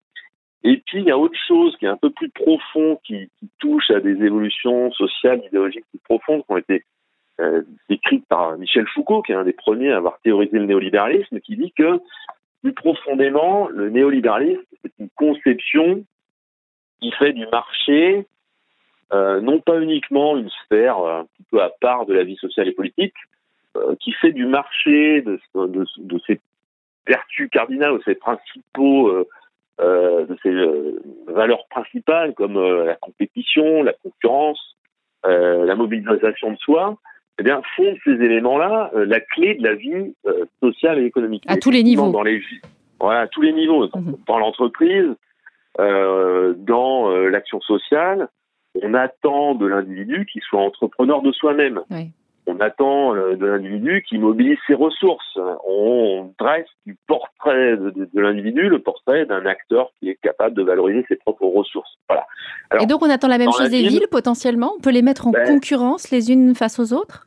Et 0.65 0.79
puis, 0.85 0.99
il 0.99 1.05
y 1.05 1.13
a 1.13 1.19
autre 1.19 1.39
chose 1.47 1.77
qui 1.77 1.85
est 1.85 1.89
un 1.89 1.97
peu 1.97 2.11
plus 2.11 2.29
profond, 2.31 2.99
qui, 3.05 3.31
touche 3.61 3.89
à 3.91 4.01
des 4.01 4.21
évolutions 4.25 4.91
sociales, 4.93 5.45
idéologiques 5.47 5.85
plus 5.91 6.01
profondes, 6.01 6.45
qui 6.45 6.53
ont 6.53 6.57
été 6.57 6.85
euh, 7.41 7.63
décrites 7.89 8.27
par 8.27 8.59
Michel 8.59 8.87
Foucault, 8.89 9.23
qui 9.23 9.31
est 9.31 9.37
un 9.37 9.45
des 9.45 9.53
premiers 9.53 9.93
à 9.93 9.99
avoir 9.99 10.19
théorisé 10.25 10.59
le 10.59 10.67
néolibéralisme, 10.67 11.39
qui 11.39 11.57
dit 11.57 11.73
que, 11.73 12.01
plus 12.63 12.73
profondément, 12.73 13.69
le 13.69 13.91
néolibéralisme, 13.91 14.63
c'est 14.83 14.93
une 14.99 15.11
conception 15.11 16.05
qui 17.01 17.13
fait 17.13 17.33
du 17.33 17.47
marché 17.47 18.27
euh, 19.13 19.41
non 19.41 19.61
pas 19.61 19.81
uniquement 19.81 20.37
une 20.37 20.51
sphère 20.65 20.99
euh, 20.99 21.21
un 21.21 21.25
petit 21.25 21.45
peu 21.51 21.63
à 21.63 21.71
part 21.81 22.07
de 22.07 22.15
la 22.15 22.25
vie 22.25 22.37
sociale 22.37 22.69
et 22.69 22.73
politique, 22.73 23.15
euh, 23.77 23.95
qui 24.01 24.13
fait 24.13 24.33
du 24.33 24.47
marché, 24.47 25.23
de, 25.23 25.39
de, 25.55 25.85
de, 25.99 26.21
ses 26.27 26.41
vertus 27.07 27.49
cardinales, 27.51 27.99
de 27.99 28.03
ses 28.05 28.17
principaux, 28.17 29.25
de 29.79 30.37
ses 30.43 31.33
valeurs 31.33 31.67
principales 31.69 32.35
comme 32.35 32.59
la 32.85 32.97
compétition, 32.97 33.85
la 33.85 33.93
concurrence, 33.93 34.77
la 35.23 35.75
mobilisation 35.77 36.53
de 36.53 36.57
soi, 36.57 36.97
eh 37.39 37.43
bien, 37.45 37.61
font 37.77 37.95
ces 38.03 38.13
éléments-là 38.13 38.91
la 38.95 39.21
clé 39.21 39.55
de 39.55 39.63
la 39.63 39.75
vie 39.75 40.15
sociale 40.61 40.99
et 40.99 41.05
économique. 41.05 41.45
À 41.47 41.59
tous 41.59 41.71
les 41.71 41.85
niveaux. 41.85 42.11
Dans 42.11 42.23
les, 42.23 42.43
voilà, 42.99 43.21
à 43.21 43.27
tous 43.29 43.43
les 43.43 43.53
niveaux. 43.53 43.87
Mhm. 43.95 44.17
Dans 44.27 44.39
l'entreprise, 44.39 45.15
dans 45.79 47.11
l'action 47.29 47.61
sociale, 47.61 48.29
on 48.83 48.95
attend 48.95 49.55
de 49.55 49.67
l'individu 49.67 50.27
qu'il 50.27 50.43
soit 50.43 50.61
entrepreneur 50.61 51.23
de 51.23 51.33
soi-même. 51.33 51.81
On 52.49 52.61
attend 52.61 53.15
euh, 53.15 53.35
de 53.35 53.45
l'individu 53.45 54.05
qu'il 54.09 54.21
mobilise 54.21 54.59
ses 54.69 54.75
ressources. 54.75 55.37
On 55.67 56.33
dresse 56.39 56.69
du 56.87 56.97
portrait 57.09 57.77
de, 57.77 58.21
l'individu, 58.21 58.69
le 58.69 58.79
portrait 58.79 59.27
d'un 59.27 59.45
acteur 59.47 59.91
qui 59.99 60.11
est 60.11 60.19
capable 60.23 60.55
de 60.55 60.63
valoriser 60.63 61.05
ses 61.09 61.17
propres 61.17 61.47
ressources. 61.47 61.99
Voilà. 62.09 62.25
Et 62.81 62.87
donc 62.87 63.03
on 63.03 63.11
attend 63.11 63.27
la 63.27 63.39
même 63.39 63.51
chose 63.53 63.71
des 63.71 63.83
villes 63.83 64.07
potentiellement? 64.11 64.75
On 64.79 64.81
peut 64.81 64.91
les 64.91 65.03
mettre 65.03 65.27
en 65.27 65.33
ben 65.33 65.45
concurrence 65.45 66.11
les 66.13 66.31
unes 66.31 66.55
face 66.55 66.79
aux 66.79 66.93
autres? 66.93 67.27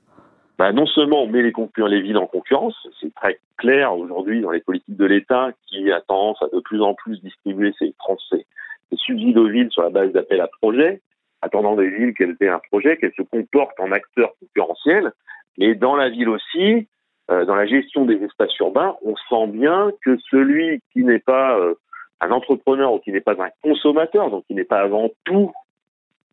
Ben 0.58 0.72
non 0.72 0.86
seulement 0.86 1.24
on 1.24 1.28
met 1.28 1.42
les, 1.42 1.54
les 1.88 2.02
villes 2.02 2.18
en 2.18 2.28
concurrence, 2.28 2.76
c'est 3.00 3.14
très 3.16 3.40
clair 3.58 3.96
aujourd'hui 3.96 4.42
dans 4.42 4.52
les 4.52 4.60
politiques 4.60 4.98
de 4.98 5.06
l'État 5.06 5.52
qui 5.68 5.92
a 5.92 6.02
tendance 6.02 6.42
à 6.42 6.48
de 6.54 6.60
plus 6.60 6.82
en 6.82 6.94
plus 6.94 7.22
distribuer 7.22 7.74
ses, 7.80 7.94
ses, 8.30 8.46
ses 8.90 8.98
subsides 8.98 9.38
aux 9.38 9.48
villes 9.48 9.72
sur 9.72 9.84
la 9.84 9.90
base 9.90 10.12
d'appels 10.12 10.42
à 10.42 10.50
projets, 10.62 11.02
attendant 11.42 11.76
des 11.76 11.90
villes 11.90 12.14
qu'elles 12.14 12.36
aient 12.42 12.50
un 12.50 12.62
projet, 12.72 12.98
qu'elles 12.98 13.14
se 13.16 13.22
comportent 13.22 13.80
en 13.80 13.92
acteurs 13.92 14.34
concurrentiels. 14.40 15.12
Mais 15.58 15.76
dans 15.76 15.96
la 15.96 16.10
ville 16.10 16.30
aussi, 16.30 16.88
euh, 17.32 17.46
dans 17.46 17.56
la 17.56 17.66
gestion 17.66 18.06
des 18.06 18.22
espaces 18.24 18.58
urbains, 18.60 18.96
on 19.04 19.16
sent 19.30 19.52
bien 19.52 19.92
que 20.04 20.18
celui 20.30 20.82
qui 20.94 21.04
n'est 21.04 21.20
pas 21.20 21.58
euh, 21.58 21.76
un 22.22 22.32
entrepreneur 22.32 22.94
ou 22.94 23.00
qui 23.00 23.12
n'est 23.12 23.22
pas 23.22 23.36
un 23.42 23.50
consommateur, 23.62 24.30
donc 24.30 24.46
qui 24.48 24.56
n'est 24.56 24.64
pas 24.64 24.82
avant 24.82 25.10
tout 25.26 25.52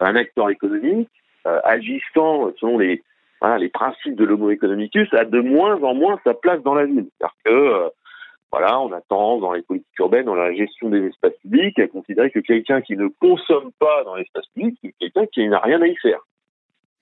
un 0.01 0.17
acteur 0.17 0.51
économique, 0.51 1.11
euh, 1.47 1.61
agissant 1.65 2.53
selon 2.59 2.79
les, 2.79 3.03
voilà, 3.41 3.59
les 3.59 3.69
principes 3.69 4.17
de 4.17 4.25
l'homo 4.25 4.51
economicus, 4.51 5.13
a 5.15 5.25
de 5.25 5.41
moins 5.41 5.81
en 5.83 5.95
moins 5.95 6.21
sa 6.25 6.35
place 6.35 6.63
dans 6.63 6.75
la 6.75 6.87
ville. 6.87 7.07
C'est-à-dire 7.19 7.37
que 7.45 7.91
voilà, 8.59 8.81
on 8.81 8.91
a 8.93 9.03
tendance 9.03 9.43
dans 9.43 9.53
les 9.53 9.61
politiques 9.61 9.99
urbaines, 9.99 10.25
dans 10.25 10.35
la 10.35 10.51
gestion 10.55 10.89
des 10.89 11.05
espaces 11.09 11.37
publics, 11.43 11.79
à 11.79 11.89
considérer 11.89 12.31
que 12.31 12.39
quelqu'un 12.39 12.81
qui 12.81 12.97
ne 12.97 13.09
consomme 13.21 13.71
pas 13.79 14.03
dans 14.05 14.15
l'espace 14.15 14.47
public, 14.55 14.79
c'est 14.81 14.95
quelqu'un 14.99 15.27
qui 15.27 15.47
n'a 15.47 15.59
rien 15.59 15.83
à 15.83 15.87
y 15.87 15.95
faire. 15.97 16.21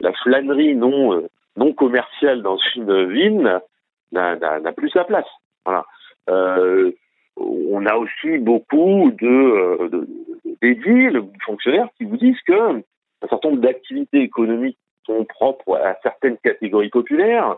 La 0.01 0.13
flânerie 0.15 0.75
non 0.75 1.15
euh, 1.15 1.29
non 1.57 1.73
commerciale 1.73 2.43
dans 2.43 2.59
une 2.75 3.05
ville 3.05 3.61
n'a 4.11 4.73
plus 4.77 4.91
sa 4.91 5.05
place. 5.05 5.29
Voilà. 5.65 5.85
Euh, 6.29 6.91
on 7.37 7.87
a 7.87 7.95
aussi 7.95 8.39
beaucoup 8.39 9.13
de, 9.13 9.29
euh, 9.29 9.89
de, 9.91 10.09
des 10.61 10.75
villes, 10.75 11.23
fonctionnaires 11.47 11.87
qui 11.97 12.05
vous 12.05 12.17
disent 12.17 12.43
que 12.49 12.79
un 12.79 13.29
certain 13.29 13.51
nombre 13.51 13.61
d'activités 13.61 14.23
économiques 14.23 14.79
sont 15.07 15.25
propres 15.25 15.77
à 15.77 15.95
certaines 16.03 16.39
catégories 16.39 16.91
populaires, 16.91 17.55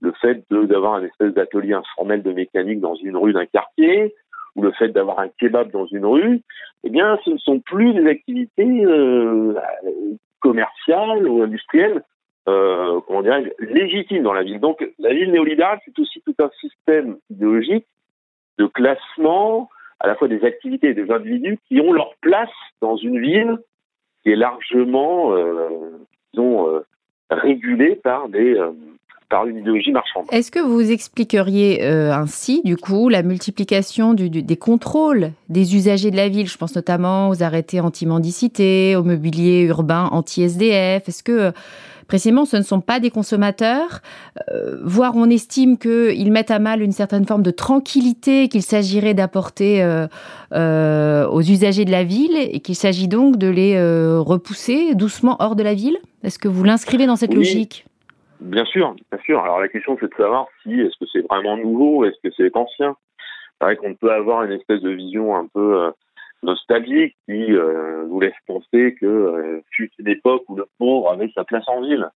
le 0.00 0.12
fait 0.20 0.44
d'avoir 0.50 0.94
un 0.94 1.04
espèce 1.04 1.32
d'atelier 1.34 1.74
informel 1.74 2.22
de 2.22 2.32
mécanique 2.32 2.80
dans 2.80 2.94
une 2.94 3.16
rue 3.16 3.32
d'un 3.32 3.46
quartier, 3.46 4.14
ou 4.56 4.62
le 4.62 4.72
fait 4.72 4.88
d'avoir 4.88 5.18
un 5.20 5.28
kebab 5.28 5.70
dans 5.70 5.86
une 5.86 6.06
rue, 6.06 6.40
eh 6.84 6.90
bien, 6.90 7.18
ce 7.24 7.30
ne 7.30 7.38
sont 7.38 7.60
plus 7.60 7.92
des 7.94 8.06
activités 8.08 8.84
euh, 8.84 9.54
commerciales 10.40 11.26
ou 11.28 11.42
industrielles, 11.42 12.02
euh, 12.48 13.00
comment 13.06 13.22
dirais 13.22 13.52
légitimes 13.58 14.22
dans 14.22 14.32
la 14.32 14.42
ville. 14.42 14.60
Donc, 14.60 14.86
la 14.98 15.12
ville 15.12 15.30
néolibérale, 15.30 15.80
c'est 15.84 15.98
aussi 15.98 16.22
tout 16.22 16.34
un 16.38 16.50
système 16.60 17.18
idéologique 17.30 17.86
de 18.58 18.66
classement 18.66 19.68
à 20.00 20.06
la 20.06 20.14
fois 20.14 20.28
des 20.28 20.44
activités 20.44 20.88
et 20.88 20.94
des 20.94 21.10
individus 21.10 21.58
qui 21.68 21.80
ont 21.80 21.92
leur 21.92 22.14
place 22.20 22.48
dans 22.80 22.96
une 22.96 23.20
ville 23.20 23.58
qui 24.22 24.30
est 24.30 24.36
largement, 24.36 25.32
euh, 25.32 25.68
disons, 26.32 26.68
euh, 26.68 26.80
régulée 27.30 27.96
par 27.96 28.28
des 28.28 28.54
euh, 28.56 28.70
par 29.28 29.46
une 29.46 29.58
idéologie 29.58 29.92
marchande. 29.92 30.24
Est-ce 30.30 30.50
que 30.50 30.58
vous 30.58 30.90
expliqueriez 30.90 31.82
euh, 31.82 32.12
ainsi, 32.12 32.62
du 32.64 32.76
coup, 32.76 33.08
la 33.08 33.22
multiplication 33.22 34.14
des 34.14 34.56
contrôles 34.56 35.32
des 35.48 35.76
usagers 35.76 36.10
de 36.10 36.16
la 36.16 36.28
ville? 36.28 36.48
Je 36.48 36.56
pense 36.56 36.74
notamment 36.74 37.28
aux 37.28 37.42
arrêtés 37.42 37.80
anti-mendicité, 37.80 38.96
au 38.96 39.02
mobilier 39.02 39.62
urbain 39.62 40.08
anti-SDF. 40.12 41.08
Est-ce 41.08 41.22
que 41.22 41.32
euh, 41.32 41.50
précisément, 42.06 42.46
ce 42.46 42.56
ne 42.56 42.62
sont 42.62 42.80
pas 42.80 43.00
des 43.00 43.10
consommateurs, 43.10 44.00
euh, 44.50 44.78
voire 44.82 45.14
on 45.14 45.28
estime 45.28 45.76
qu'ils 45.76 46.32
mettent 46.32 46.50
à 46.50 46.58
mal 46.58 46.80
une 46.80 46.92
certaine 46.92 47.26
forme 47.26 47.42
de 47.42 47.50
tranquillité 47.50 48.48
qu'il 48.48 48.62
s'agirait 48.62 49.12
d'apporter 49.12 49.84
aux 50.52 51.42
usagers 51.42 51.84
de 51.84 51.90
la 51.90 52.04
ville 52.04 52.34
et 52.34 52.60
qu'il 52.60 52.76
s'agit 52.76 53.08
donc 53.08 53.36
de 53.36 53.48
les 53.48 53.78
repousser 54.18 54.94
doucement 54.94 55.36
hors 55.38 55.54
de 55.54 55.62
la 55.62 55.74
ville? 55.74 55.98
Est-ce 56.24 56.38
que 56.38 56.48
vous 56.48 56.64
l'inscrivez 56.64 57.06
dans 57.06 57.16
cette 57.16 57.34
logique? 57.34 57.84
Bien 58.40 58.64
sûr, 58.64 58.94
bien 59.10 59.20
sûr. 59.24 59.40
Alors 59.40 59.60
la 59.60 59.68
question 59.68 59.96
c'est 60.00 60.08
de 60.08 60.14
savoir 60.14 60.46
si 60.62 60.80
est-ce 60.80 60.96
que 60.98 61.06
c'est 61.12 61.26
vraiment 61.28 61.56
nouveau, 61.56 62.04
est-ce 62.04 62.20
que 62.22 62.32
c'est 62.36 62.56
ancien? 62.56 62.96
C'est 63.58 63.64
vrai 63.64 63.76
qu'on 63.76 63.94
peut 63.94 64.12
avoir 64.12 64.44
une 64.44 64.52
espèce 64.52 64.80
de 64.80 64.90
vision 64.90 65.34
un 65.34 65.46
peu 65.46 65.82
euh, 65.82 65.90
nostalgique 66.42 67.16
qui 67.26 67.52
euh, 67.52 68.06
nous 68.06 68.20
laisse 68.20 68.34
penser 68.46 68.96
que 69.00 69.06
euh, 69.06 69.60
fut 69.70 69.90
une 69.98 70.08
époque 70.08 70.44
où 70.48 70.56
le 70.56 70.66
pauvre 70.78 71.10
avait 71.10 71.30
sa 71.34 71.44
place 71.44 71.64
en 71.66 71.80
ville. 71.82 72.08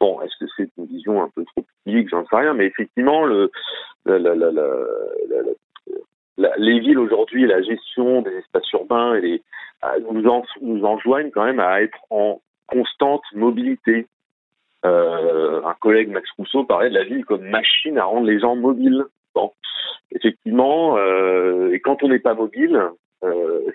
Bon, 0.00 0.20
est-ce 0.22 0.36
que 0.38 0.50
c'est 0.56 0.70
une 0.76 0.86
vision 0.86 1.22
un 1.22 1.30
peu 1.34 1.44
trop 1.44 1.64
publique, 1.84 2.08
j'en 2.10 2.26
sais 2.26 2.36
rien, 2.36 2.54
mais 2.54 2.66
effectivement, 2.66 3.24
le, 3.24 3.50
les 6.36 6.80
villes 6.80 6.98
aujourd'hui, 6.98 7.46
la 7.46 7.62
gestion 7.62 8.22
des 8.22 8.30
espaces 8.36 8.70
urbains 8.72 9.14
et 9.14 9.20
les, 9.20 9.42
nous, 10.10 10.26
en, 10.26 10.42
nous 10.62 10.84
enjoignent 10.84 11.30
quand 11.30 11.44
même 11.44 11.60
à 11.60 11.82
être 11.82 11.98
en 12.10 12.40
constante 12.66 13.22
mobilité. 13.34 14.06
Euh, 14.84 15.62
un 15.64 15.74
collègue, 15.74 16.08
Max 16.08 16.28
Rousseau, 16.38 16.64
parlait 16.64 16.90
de 16.90 16.94
la 16.94 17.04
ville 17.04 17.24
comme 17.24 17.48
machine 17.48 17.98
à 17.98 18.04
rendre 18.04 18.26
les 18.26 18.40
gens 18.40 18.56
mobiles. 18.56 19.04
Bon, 19.34 19.52
effectivement, 20.12 20.96
euh, 20.96 21.72
et 21.72 21.80
quand 21.80 22.02
on 22.02 22.08
n'est 22.08 22.18
pas 22.18 22.34
mobile, 22.34 22.80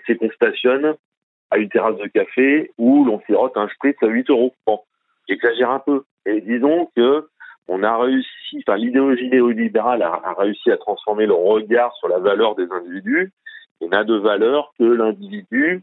c'est 0.06 0.16
qu'on 0.16 0.30
stationne 0.30 0.96
à 1.50 1.58
une 1.58 1.68
terrasse 1.68 1.96
de 1.98 2.06
café 2.08 2.72
où 2.78 3.04
l'on 3.04 3.20
sirote 3.26 3.56
un 3.56 3.68
spritz 3.68 3.96
à 4.02 4.06
8 4.06 4.30
euros. 4.30 4.52
Bon, 4.66 4.80
j'exagère 5.28 5.70
un 5.70 5.78
peu. 5.78 6.04
Et 6.26 6.40
disons 6.40 6.90
que 6.96 7.28
on 7.68 7.82
a 7.82 7.96
réussi, 7.96 8.62
enfin 8.66 8.76
l'idéologie 8.76 9.28
néolibérale 9.28 10.02
a, 10.02 10.20
a, 10.24 10.34
réussi 10.34 10.70
à 10.70 10.76
transformer 10.76 11.26
le 11.26 11.34
regard 11.34 11.94
sur 11.96 12.08
la 12.08 12.18
valeur 12.18 12.54
des 12.54 12.70
individus. 12.70 13.32
Il 13.80 13.90
n'a 13.90 14.04
de 14.04 14.14
valeur 14.14 14.72
que 14.78 14.84
l'individu 14.84 15.82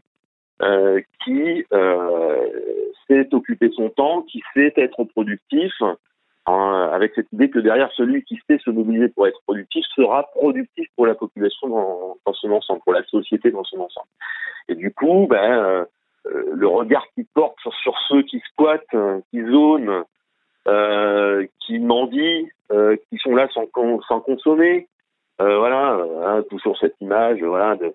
euh, 0.62 1.00
qui 1.24 1.64
euh, 1.72 2.46
sait 3.06 3.28
occuper 3.34 3.70
son 3.74 3.90
temps, 3.90 4.22
qui 4.22 4.42
sait 4.54 4.72
être 4.76 5.04
productif, 5.04 5.72
hein, 6.46 6.90
avec 6.92 7.12
cette 7.14 7.32
idée 7.32 7.50
que 7.50 7.58
derrière 7.58 7.90
celui 7.92 8.22
qui 8.24 8.40
sait 8.48 8.58
se 8.58 8.70
mobiliser 8.70 9.08
pour 9.08 9.26
être 9.26 9.40
productif 9.46 9.84
sera 9.94 10.24
productif 10.30 10.86
pour 10.96 11.06
la 11.06 11.14
population 11.14 11.68
dans, 11.68 12.32
son 12.32 12.52
ensemble, 12.52 12.80
pour 12.82 12.92
la 12.92 13.04
société 13.04 13.50
dans 13.50 13.64
son 13.64 13.80
ensemble. 13.80 14.08
Et 14.68 14.74
du 14.74 14.92
coup, 14.92 15.26
ben, 15.28 15.52
euh, 15.52 15.84
le 16.24 16.68
regard 16.68 17.06
qui 17.14 17.24
porte 17.34 17.56
sur, 17.82 17.94
ceux 18.08 18.22
qui 18.22 18.40
squattent, 18.40 18.96
qui 19.30 19.42
zonent, 19.42 20.04
euh, 20.66 21.46
qui 21.60 21.78
mendient, 21.78 22.48
euh, 22.72 22.96
qui 23.10 23.18
sont 23.18 23.34
là 23.34 23.48
sans, 23.52 23.66
sans 24.08 24.20
consommer. 24.20 24.88
Euh, 25.42 25.58
voilà, 25.58 25.98
hein, 26.24 26.42
toujours 26.48 26.78
cette 26.78 26.94
image, 27.02 27.42
voilà, 27.42 27.76
de, 27.76 27.94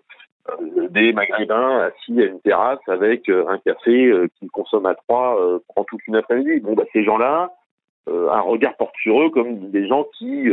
des 0.90 1.14
maghrébins 1.14 1.80
assis 1.80 2.22
à 2.22 2.26
une 2.26 2.40
terrasse 2.42 2.80
avec 2.88 3.30
un 3.30 3.58
café 3.60 4.12
qu'ils 4.38 4.50
consomment 4.52 4.88
à 4.88 4.96
trois 4.96 5.38
pendant 5.68 5.86
toute 5.86 6.06
une 6.08 6.16
après-midi. 6.16 6.60
Bon, 6.62 6.74
bah, 6.74 6.84
ces 6.94 7.04
gens-là, 7.04 7.52
un 8.08 8.42
regard 8.42 8.76
porte 8.78 8.96
sur 9.02 9.22
eux 9.22 9.30
comme 9.30 9.72
des 9.72 9.88
gens 9.88 10.06
qui 10.18 10.50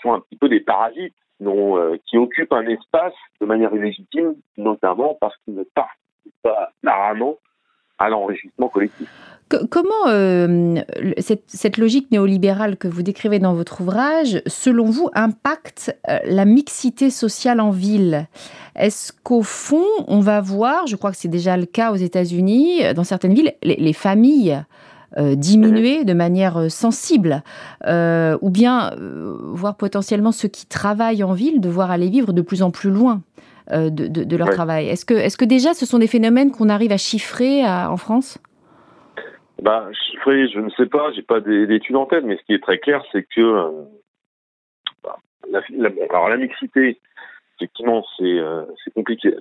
sont 0.00 0.12
un 0.12 0.20
petit 0.20 0.36
peu 0.36 0.48
des 0.48 0.60
parasites, 0.60 1.14
qui 2.06 2.18
occupent 2.18 2.52
un 2.52 2.66
espace 2.66 3.14
de 3.40 3.46
manière 3.46 3.74
illégitime, 3.74 4.34
notamment 4.56 5.16
parce 5.20 5.36
qu'ils 5.44 5.54
ne 5.54 5.64
participent 5.64 6.42
pas 6.42 6.70
apparemment 6.82 7.36
à 7.98 8.08
l'enrichissement 8.08 8.68
collectif. 8.68 9.08
Comment 9.70 10.08
euh, 10.08 10.80
cette, 11.18 11.76
logique 11.76 12.10
néolibérale 12.10 12.76
que 12.76 12.88
vous 12.88 13.02
décrivez 13.02 13.38
dans 13.38 13.54
votre 13.54 13.82
ouvrage, 13.82 14.42
selon 14.46 14.86
vous, 14.86 15.10
impacte 15.14 15.96
euh, 16.08 16.18
la 16.24 16.44
mixité 16.44 17.10
sociale 17.10 17.60
en 17.60 17.70
ville? 17.70 18.26
Est-ce 18.74 19.12
qu'au 19.22 19.42
fond, 19.42 19.86
on 20.08 20.20
va 20.20 20.40
voir, 20.40 20.86
je 20.86 20.96
crois 20.96 21.10
que 21.10 21.16
c'est 21.16 21.28
déjà 21.28 21.56
le 21.56 21.66
cas 21.66 21.92
aux 21.92 21.96
États-Unis, 21.96 22.94
dans 22.94 23.04
certaines 23.04 23.34
villes, 23.34 23.52
les, 23.62 23.92
familles 23.92 24.64
euh, 25.18 25.34
diminuer 25.36 26.04
de 26.04 26.14
manière 26.14 26.70
sensible, 26.70 27.42
ou 27.86 28.50
bien 28.50 28.92
voir 28.98 29.76
potentiellement 29.76 30.32
ceux 30.32 30.48
qui 30.48 30.66
travaillent 30.66 31.22
en 31.22 31.34
ville 31.34 31.60
devoir 31.60 31.90
aller 31.90 32.08
vivre 32.08 32.32
de 32.32 32.42
plus 32.42 32.62
en 32.62 32.70
plus 32.70 32.90
loin? 32.90 33.22
De, 33.70 34.36
leur 34.36 34.50
travail. 34.50 34.88
Est-ce 34.88 35.04
que, 35.04 35.14
est 35.14 35.36
que 35.36 35.44
déjà 35.44 35.74
ce 35.74 35.86
sont 35.86 35.98
des 35.98 36.06
phénomènes 36.06 36.50
qu'on 36.50 36.68
arrive 36.68 36.92
à 36.92 36.96
chiffrer 36.96 37.64
en 37.64 37.96
France? 37.96 38.38
Bah, 39.64 39.88
chiffré, 39.92 40.48
je 40.48 40.58
ne 40.60 40.68
sais 40.70 40.84
pas, 40.86 41.10
j'ai 41.12 41.22
pas 41.22 41.40
d'études 41.40 41.96
en 41.96 42.06
tête, 42.06 42.24
mais 42.24 42.36
ce 42.36 42.42
qui 42.42 42.52
est 42.52 42.62
très 42.62 42.78
clair, 42.78 43.02
c'est 43.12 43.22
que 43.22 43.40
euh, 43.40 43.70
bah, 45.02 45.16
la, 45.48 45.60
alors 46.10 46.28
la 46.28 46.36
mixité, 46.36 46.98
effectivement, 47.56 48.04
c'est 48.18 48.38
euh, 48.38 48.64
compliqué. 48.94 49.34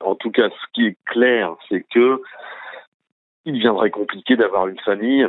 En 0.00 0.16
tout 0.16 0.30
cas, 0.30 0.50
ce 0.50 0.66
qui 0.74 0.88
est 0.88 0.96
clair, 1.06 1.54
c'est 1.68 1.82
que 1.94 2.20
il 3.46 3.54
deviendrait 3.54 3.90
compliqué 3.90 4.36
d'avoir 4.36 4.66
une 4.66 4.78
famille 4.80 5.26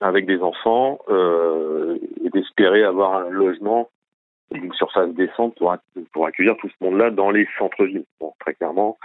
avec 0.00 0.26
des 0.26 0.42
enfants 0.42 0.98
euh, 1.08 1.96
et 2.22 2.28
d'espérer 2.30 2.82
avoir 2.82 3.14
un 3.14 3.30
logement 3.30 3.88
d'une 4.50 4.72
surface 4.74 5.10
décente 5.14 5.54
pour, 5.56 5.74
pour 6.12 6.26
accueillir 6.26 6.56
tout 6.56 6.68
ce 6.68 6.84
monde-là 6.84 7.10
dans 7.10 7.30
les 7.30 7.48
centres-villes. 7.58 8.04
Bon, 8.20 8.32
très 8.40 8.54
clairement, 8.54 8.98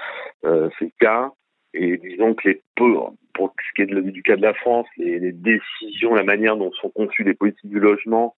euh, 0.45 0.69
c'est 0.77 0.85
le 0.85 0.91
cas. 0.99 1.31
Et 1.73 1.97
disons 1.97 2.33
que 2.33 2.49
les 2.49 2.63
pour 2.75 3.53
ce 3.57 3.73
qui 3.75 3.81
est 3.83 4.01
du 4.11 4.23
cas 4.23 4.35
de 4.35 4.41
la 4.41 4.53
France, 4.53 4.87
les, 4.97 5.31
décisions, 5.31 6.13
la 6.13 6.23
manière 6.23 6.57
dont 6.57 6.71
sont 6.73 6.89
conçues 6.89 7.23
les 7.23 7.33
politiques 7.33 7.69
du 7.69 7.79
logement, 7.79 8.35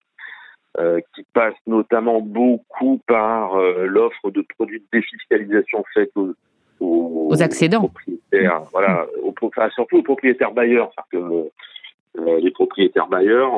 euh, 0.78 1.02
qui 1.15 1.25
passent 1.34 1.54
notamment 1.67 2.21
beaucoup 2.21 3.02
par 3.08 3.56
euh, 3.56 3.86
l'offre 3.88 4.32
de 4.32 4.45
produits 4.58 4.80
de 4.80 4.86
défiscalisation 4.93 5.84
faite 5.93 6.12
aux, 6.15 6.34
aux, 6.80 7.41
accédants, 7.41 7.80
propriétaires, 7.80 8.62
voilà, 8.71 9.06
aux, 9.21 9.34
enfin, 9.41 9.69
surtout 9.71 9.97
aux 9.97 10.04
propriétaires 10.04 10.52
bailleurs, 10.52 10.91
parce 10.95 11.10
que 11.10 11.17
euh, 11.17 12.39
les 12.39 12.52
propriétaires 12.52 13.08
bailleurs 13.08 13.54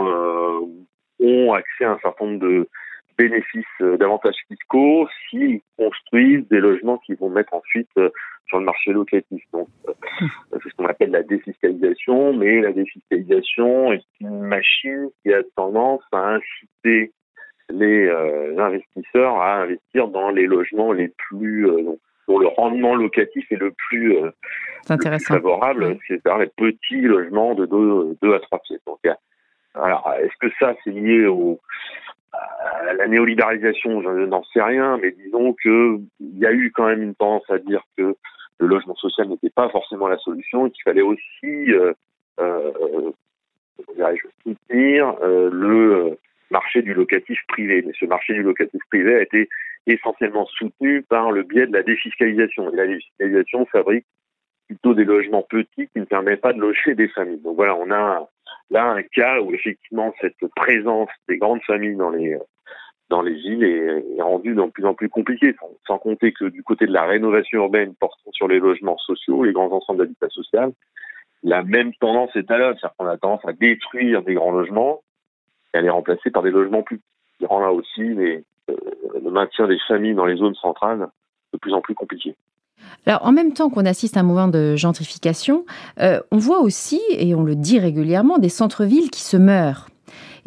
ont 1.20 1.54
accès 1.54 1.86
à 1.86 1.92
un 1.92 2.00
certain 2.00 2.26
nombre 2.26 2.40
de 2.40 2.68
bénéfices, 3.18 3.66
d'avantages 3.80 4.42
fiscaux 4.48 5.08
s'ils 5.30 5.62
construisent 5.78 6.48
des 6.50 6.60
logements 6.60 6.98
qui 7.00 7.14
vont 7.16 7.30
mettre 7.30 7.54
ensuite 7.54 7.90
sur 8.48 8.60
le 8.60 8.66
marché 8.66 8.92
locatif. 8.92 9.44
Donc, 9.52 9.68
euh, 9.88 9.94
c'est 10.52 10.70
ce 10.70 10.76
qu'on 10.76 10.86
appelle 10.86 11.12
la 11.12 11.24
défiscalisation, 11.24 12.34
mais 12.34 12.62
la 12.62 12.72
défiscalisation 12.72 13.94
est 13.94 14.04
une 14.20 14.42
machine 14.42 15.10
qui 15.22 15.34
a 15.34 15.42
tendance 15.56 16.04
à 16.12 16.36
inciter 16.36 17.12
les 17.70 18.08
euh, 18.08 18.58
investisseurs 18.60 19.38
à 19.38 19.62
investir 19.62 20.08
dans 20.10 20.30
les 20.30 20.46
logements 20.46 20.92
les 20.92 21.08
plus 21.08 21.68
euh, 21.68 21.98
dont 22.28 22.40
le 22.40 22.48
rendement 22.48 22.96
locatif 22.96 23.52
est 23.52 23.58
le 23.58 23.74
plus, 23.90 24.16
favorable, 24.88 25.98
c'est-à-dire 26.08 26.38
les 26.38 26.48
petits 26.48 27.02
logements 27.02 27.54
de 27.54 27.66
2 27.66 28.34
à 28.34 28.40
3 28.40 28.60
pieds. 28.60 28.80
Donc, 28.88 29.00
alors, 29.76 30.14
est-ce 30.22 30.34
que 30.40 30.54
ça, 30.58 30.74
c'est 30.84 30.92
lié 30.92 31.26
au, 31.26 31.60
à 32.34 32.94
la 32.94 33.08
néolibéralisation 33.08 34.02
Je 34.02 34.26
n'en 34.26 34.44
sais 34.44 34.62
rien, 34.62 34.98
mais 34.98 35.12
disons 35.12 35.54
qu'il 35.54 36.06
y 36.38 36.46
a 36.46 36.52
eu 36.52 36.72
quand 36.72 36.88
même 36.88 37.04
une 37.04 37.16
tendance 37.16 37.50
à 37.50 37.58
dire 37.58 37.84
que 37.98 38.16
le 38.60 38.68
logement 38.68 38.96
social 38.96 39.28
n'était 39.28 39.50
pas 39.50 39.70
forcément 39.70 40.08
la 40.08 40.18
solution 40.18 40.68
et 40.68 40.72
qu'il 40.72 40.84
fallait 40.84 41.02
aussi 41.02 41.72
euh, 41.74 41.94
euh, 42.40 43.12
soutenir 44.44 45.16
euh, 45.22 45.50
le 45.52 46.18
marché 46.52 46.82
du 46.82 46.94
locatif 46.94 47.40
privé. 47.48 47.84
Mais 47.86 47.94
ce 48.00 48.06
marché 48.06 48.34
du 48.34 48.44
locatif 48.44 48.82
privé 48.90 49.16
a 49.16 49.22
été 49.22 49.50
essentiellement 49.88 50.46
soutenu 50.46 51.02
par 51.02 51.32
le 51.32 51.44
biais 51.44 51.68
de 51.68 51.74
la 51.74 51.84
défiscalisation. 51.84 52.72
Et 52.72 52.76
la 52.76 52.88
défiscalisation 52.88 53.66
fabrique 53.66 54.06
plutôt 54.68 54.94
des 54.94 55.04
logements 55.04 55.44
petits 55.44 55.88
qui 55.88 56.00
ne 56.00 56.06
permettent 56.06 56.42
pas 56.42 56.54
de 56.54 56.62
loger 56.62 56.96
des 56.96 57.10
familles. 57.10 57.42
Donc 57.42 57.56
voilà, 57.56 57.76
on 57.76 57.92
a 57.92 58.30
là 58.74 58.92
un 58.92 59.04
cas 59.04 59.40
où 59.40 59.54
effectivement 59.54 60.14
cette 60.20 60.36
présence 60.56 61.10
des 61.30 61.38
grandes 61.38 61.62
familles 61.64 61.96
dans 61.96 62.10
les 62.10 62.38
dans 63.10 63.22
les 63.22 63.34
villes 63.36 63.64
est, 63.64 64.22
rendu 64.22 64.56
de 64.56 64.64
plus 64.72 64.86
en 64.86 64.96
plus 64.96 65.10
compliqué, 65.10 65.56
sans, 65.86 66.00
compter 66.00 66.32
que 66.32 66.46
du 66.46 66.64
côté 66.64 66.88
de 66.88 66.94
la 66.94 67.04
rénovation 67.04 67.60
urbaine 67.60 67.94
portant 67.94 68.32
sur 68.32 68.48
les 68.48 68.60
logements 68.60 68.98
sociaux, 68.98 69.44
les 69.44 69.54
grands 69.54 69.72
ensembles 69.72 70.00
d'habitat 70.00 70.30
social, 70.30 70.72
la 71.44 71.62
même 71.62 71.94
tendance 71.96 72.36
est 72.36 72.50
à 72.50 72.58
l'œuvre, 72.58 72.80
c'est-à-dire 72.80 72.96
qu'on 72.98 73.06
a 73.06 73.18
tendance 73.18 73.46
à 73.46 73.54
détruire 73.54 74.24
des 74.24 74.34
grands 74.34 74.52
logements 74.52 75.02
et 75.74 75.78
à 75.78 75.82
les 75.82 75.90
remplacer 75.90 76.32
par 76.32 76.42
des 76.42 76.50
logements 76.50 76.82
plus 76.82 76.98
petits, 76.98 77.38
qui 77.38 77.46
rend 77.46 77.60
là 77.60 77.72
aussi 77.72 78.02
euh, 78.02 78.42
le 78.68 79.30
maintien 79.30 79.68
des 79.68 79.80
familles 79.88 80.16
dans 80.16 80.26
les 80.26 80.38
zones 80.38 80.56
centrales 80.56 81.08
de 81.52 81.58
plus 81.60 81.74
en 81.74 81.82
plus 81.82 81.94
compliqué. 81.94 82.36
Alors, 83.06 83.26
en 83.26 83.32
même 83.32 83.54
temps 83.54 83.70
qu'on 83.70 83.86
assiste 83.86 84.18
à 84.18 84.22
un 84.22 84.24
mouvement 84.24 84.48
de 84.48 84.76
gentrification, 84.76 85.66
euh, 86.00 86.20
on 86.32 86.38
voit 86.38 86.62
aussi, 86.62 87.02
et 87.10 87.36
on 87.36 87.44
le 87.44 87.56
dit 87.56 87.80
régulièrement, 87.80 88.38
des 88.38 88.50
centres-villes 88.50 89.10
qui 89.10 89.22
se 89.22 89.38
meurent. 89.38 89.88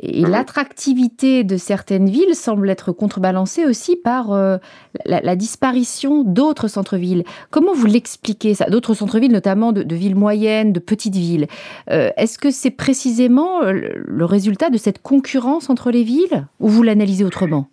Et 0.02 0.22
mhm. 0.22 0.30
l'attractivité 0.30 1.44
de 1.44 1.56
certaines 1.56 2.08
villes 2.08 2.34
semble 2.34 2.68
être 2.68 2.92
contrebalancée 2.92 3.64
aussi 3.64 3.96
par 3.96 4.32
euh, 4.32 4.58
la, 5.06 5.36
disparition 5.36 6.22
d'autres 6.22 6.68
centres-villes. 6.68 7.24
Comment 7.50 7.72
vous 7.72 7.86
l'expliquez 7.86 8.54
ça 8.54 8.68
D'autres 8.68 8.94
centres-villes, 8.94 9.32
notamment 9.32 9.72
de, 9.72 9.94
villes 9.94 10.16
moyennes, 10.16 10.72
de 10.72 10.80
petites 10.80 11.14
villes? 11.14 11.46
Euh, 11.90 12.10
est-ce 12.16 12.38
que 12.38 12.50
c'est 12.50 12.70
précisément 12.70 13.62
euh, 13.62 13.72
le, 13.72 14.24
résultat 14.24 14.70
de 14.70 14.76
cette 14.76 15.00
concurrence 15.00 15.70
entre 15.70 15.90
les 15.90 16.02
villes 16.02 16.46
ou 16.60 16.68
vous 16.68 16.82
l'analysez 16.82 17.24
autrement? 17.24 17.68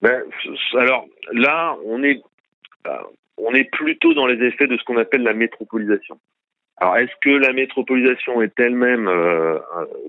Ben, 0.00 0.22
Alors 0.76 1.06
là, 1.32 1.76
on 1.86 2.02
est, 2.02 2.20
on 3.38 3.54
est 3.54 3.70
plutôt 3.70 4.14
dans 4.14 4.26
les 4.26 4.44
effets 4.46 4.66
de 4.66 4.76
ce 4.76 4.84
qu'on 4.84 4.96
appelle 4.96 5.22
la 5.22 5.34
métropolisation. 5.34 6.18
Alors, 6.78 6.96
est-ce 6.96 7.12
que 7.20 7.30
la 7.30 7.52
métropolisation 7.52 8.42
est 8.42 8.58
elle-même 8.58 9.06
euh, 9.06 9.58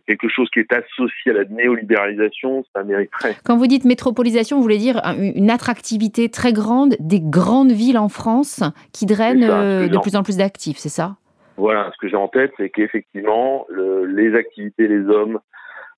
quelque 0.08 0.28
chose 0.28 0.50
qui 0.50 0.60
est 0.60 0.74
associé 0.74 1.32
à 1.32 1.34
la 1.34 1.46
néolibéralisation? 1.46 2.66
Ça 2.76 2.84
mériterait. 2.84 3.36
Quand 3.46 3.58
vous 3.58 3.68
dites 3.68 3.86
métropolisation, 3.86 4.58
vous 4.58 4.64
voulez 4.64 4.78
dire 4.78 5.00
une 5.20 5.52
attractivité 5.52 6.30
très 6.30 6.52
grande 6.52 6.96
des 7.00 7.20
grandes 7.22 7.72
villes 7.72 8.00
en 8.00 8.10
France 8.10 8.64
qui 8.92 9.06
drainent 9.06 9.44
euh, 9.44 9.88
de 9.88 9.98
plus 10.00 10.16
en 10.16 10.24
plus 10.24 10.38
d'actifs, 10.38 10.78
c'est 10.78 10.90
ça? 10.90 11.18
Voilà, 11.58 11.92
ce 11.94 11.98
que 12.00 12.08
j'ai 12.08 12.16
en 12.16 12.28
tête, 12.28 12.52
c'est 12.58 12.70
qu'effectivement, 12.72 13.68
les 14.08 14.34
activités, 14.34 14.88
les 14.88 15.06
hommes 15.08 15.40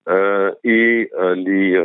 euh, 0.08 0.52
et 0.64 1.10
les, 1.36 1.82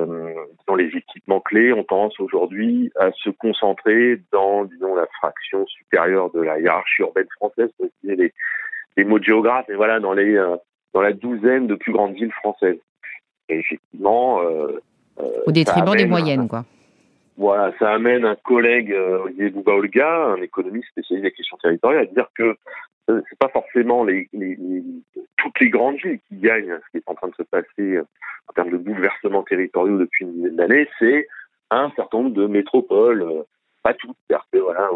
dans 0.67 0.75
les 0.75 0.89
équipements 0.97 1.41
clés 1.41 1.73
ont 1.73 1.85
tendance 1.85 2.19
aujourd'hui 2.21 2.93
à 2.99 3.11
se 3.13 3.31
concentrer 3.31 4.21
dans, 4.33 4.65
disons, 4.65 4.95
la 4.95 5.07
fraction 5.19 5.67
supérieure 5.67 6.31
de 6.33 6.41
la 6.41 6.61
hiérarchie 6.61 7.03
urbaine 7.03 7.29
française, 7.39 7.71
les, 8.03 8.33
des 8.97 9.05
mots 9.05 9.19
de 9.19 9.25
géographe, 9.25 9.67
mais 9.69 9.77
voilà, 9.77 10.01
dans 10.01 10.13
les 10.13 10.37
euh, 10.37 10.57
dans 10.93 11.01
la 11.01 11.13
douzaine 11.13 11.67
de 11.67 11.75
plus 11.75 11.93
grandes 11.93 12.15
villes 12.15 12.33
françaises. 12.33 12.79
Et 13.49 13.59
effectivement, 13.59 14.43
euh, 14.43 14.81
euh, 15.21 15.25
au 15.47 15.53
détriment 15.53 15.95
des 15.97 16.07
moyennes, 16.07 16.49
quoi. 16.49 16.65
Voilà, 17.41 17.73
ça 17.79 17.93
amène 17.93 18.27
un 18.27 18.35
collègue, 18.35 18.93
euh, 18.93 19.21
Olivier 19.21 19.49
Bouba-Olga, 19.49 20.27
un 20.27 20.43
économiste 20.43 20.91
spécialisé 20.91 21.31
des 21.31 21.35
questions 21.35 21.57
territoriales, 21.57 22.03
à 22.03 22.15
dire 22.15 22.29
que 22.35 22.55
euh, 23.09 23.23
c'est 23.31 23.39
pas 23.39 23.49
forcément 23.49 24.05
toutes 25.39 25.61
les 25.61 25.71
grandes 25.71 25.97
villes 25.97 26.21
qui 26.29 26.37
gagnent 26.37 26.79
ce 26.85 26.91
qui 26.91 26.99
est 26.99 27.09
en 27.09 27.15
train 27.15 27.29
de 27.29 27.35
se 27.35 27.43
passer 27.45 27.97
euh, 27.97 28.05
en 28.49 28.53
termes 28.53 28.71
de 28.71 28.77
bouleversements 28.77 29.43
territoriaux 29.43 29.97
depuis 29.97 30.27
une 30.27 30.35
dizaine 30.35 30.57
d'années, 30.57 30.87
c'est 30.99 31.27
un 31.71 31.91
certain 31.97 32.19
nombre 32.19 32.35
de 32.35 32.47
métropoles, 32.47 33.25
pas 33.83 33.95
toutes, 33.95 34.19
que 34.29 34.59
voilà, 34.59 34.91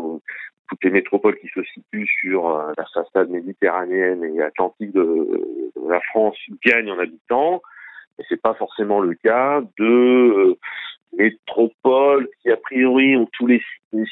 toutes 0.69 0.85
les 0.85 0.91
métropoles 0.91 1.39
qui 1.39 1.49
se 1.49 1.63
situent 1.63 2.11
sur 2.21 2.47
la 2.77 2.85
façade 2.93 3.31
méditerranéenne 3.31 4.23
et 4.23 4.43
atlantique 4.43 4.93
de, 4.93 5.01
de 5.03 5.89
la 5.89 6.01
France 6.11 6.37
gagnent 6.63 6.91
en 6.91 6.99
habitants, 6.99 7.63
et 8.19 8.23
c'est 8.29 8.43
pas 8.43 8.53
forcément 8.53 9.01
le 9.01 9.15
cas 9.15 9.63
de 9.79 10.59
métropoles 11.17 12.29
qui 12.41 12.51
a 12.51 12.57
priori 12.57 13.17
ont 13.17 13.29
tous 13.33 13.47
les, 13.47 13.63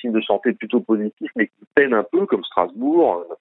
signes 0.00 0.12
de 0.12 0.20
santé 0.20 0.52
plutôt 0.52 0.80
positifs, 0.80 1.30
mais 1.36 1.46
qui 1.46 1.64
peinent 1.74 1.94
un 1.94 2.04
peu, 2.04 2.26
comme 2.26 2.44
Strasbourg 2.44 3.24
euh, 3.30 3.34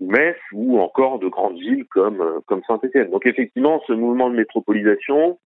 ou 0.00 0.10
Metz, 0.10 0.36
ou 0.52 0.80
encore 0.80 1.18
de 1.18 1.28
grandes 1.28 1.58
villes 1.58 1.84
comme 1.86 2.20
euh, 2.20 2.40
comme 2.46 2.62
Saint-Étienne. 2.66 3.10
Donc 3.10 3.26
effectivement, 3.26 3.82
ce 3.86 3.92
mouvement 3.92 4.30
de 4.30 4.36
métropolisation 4.36 5.38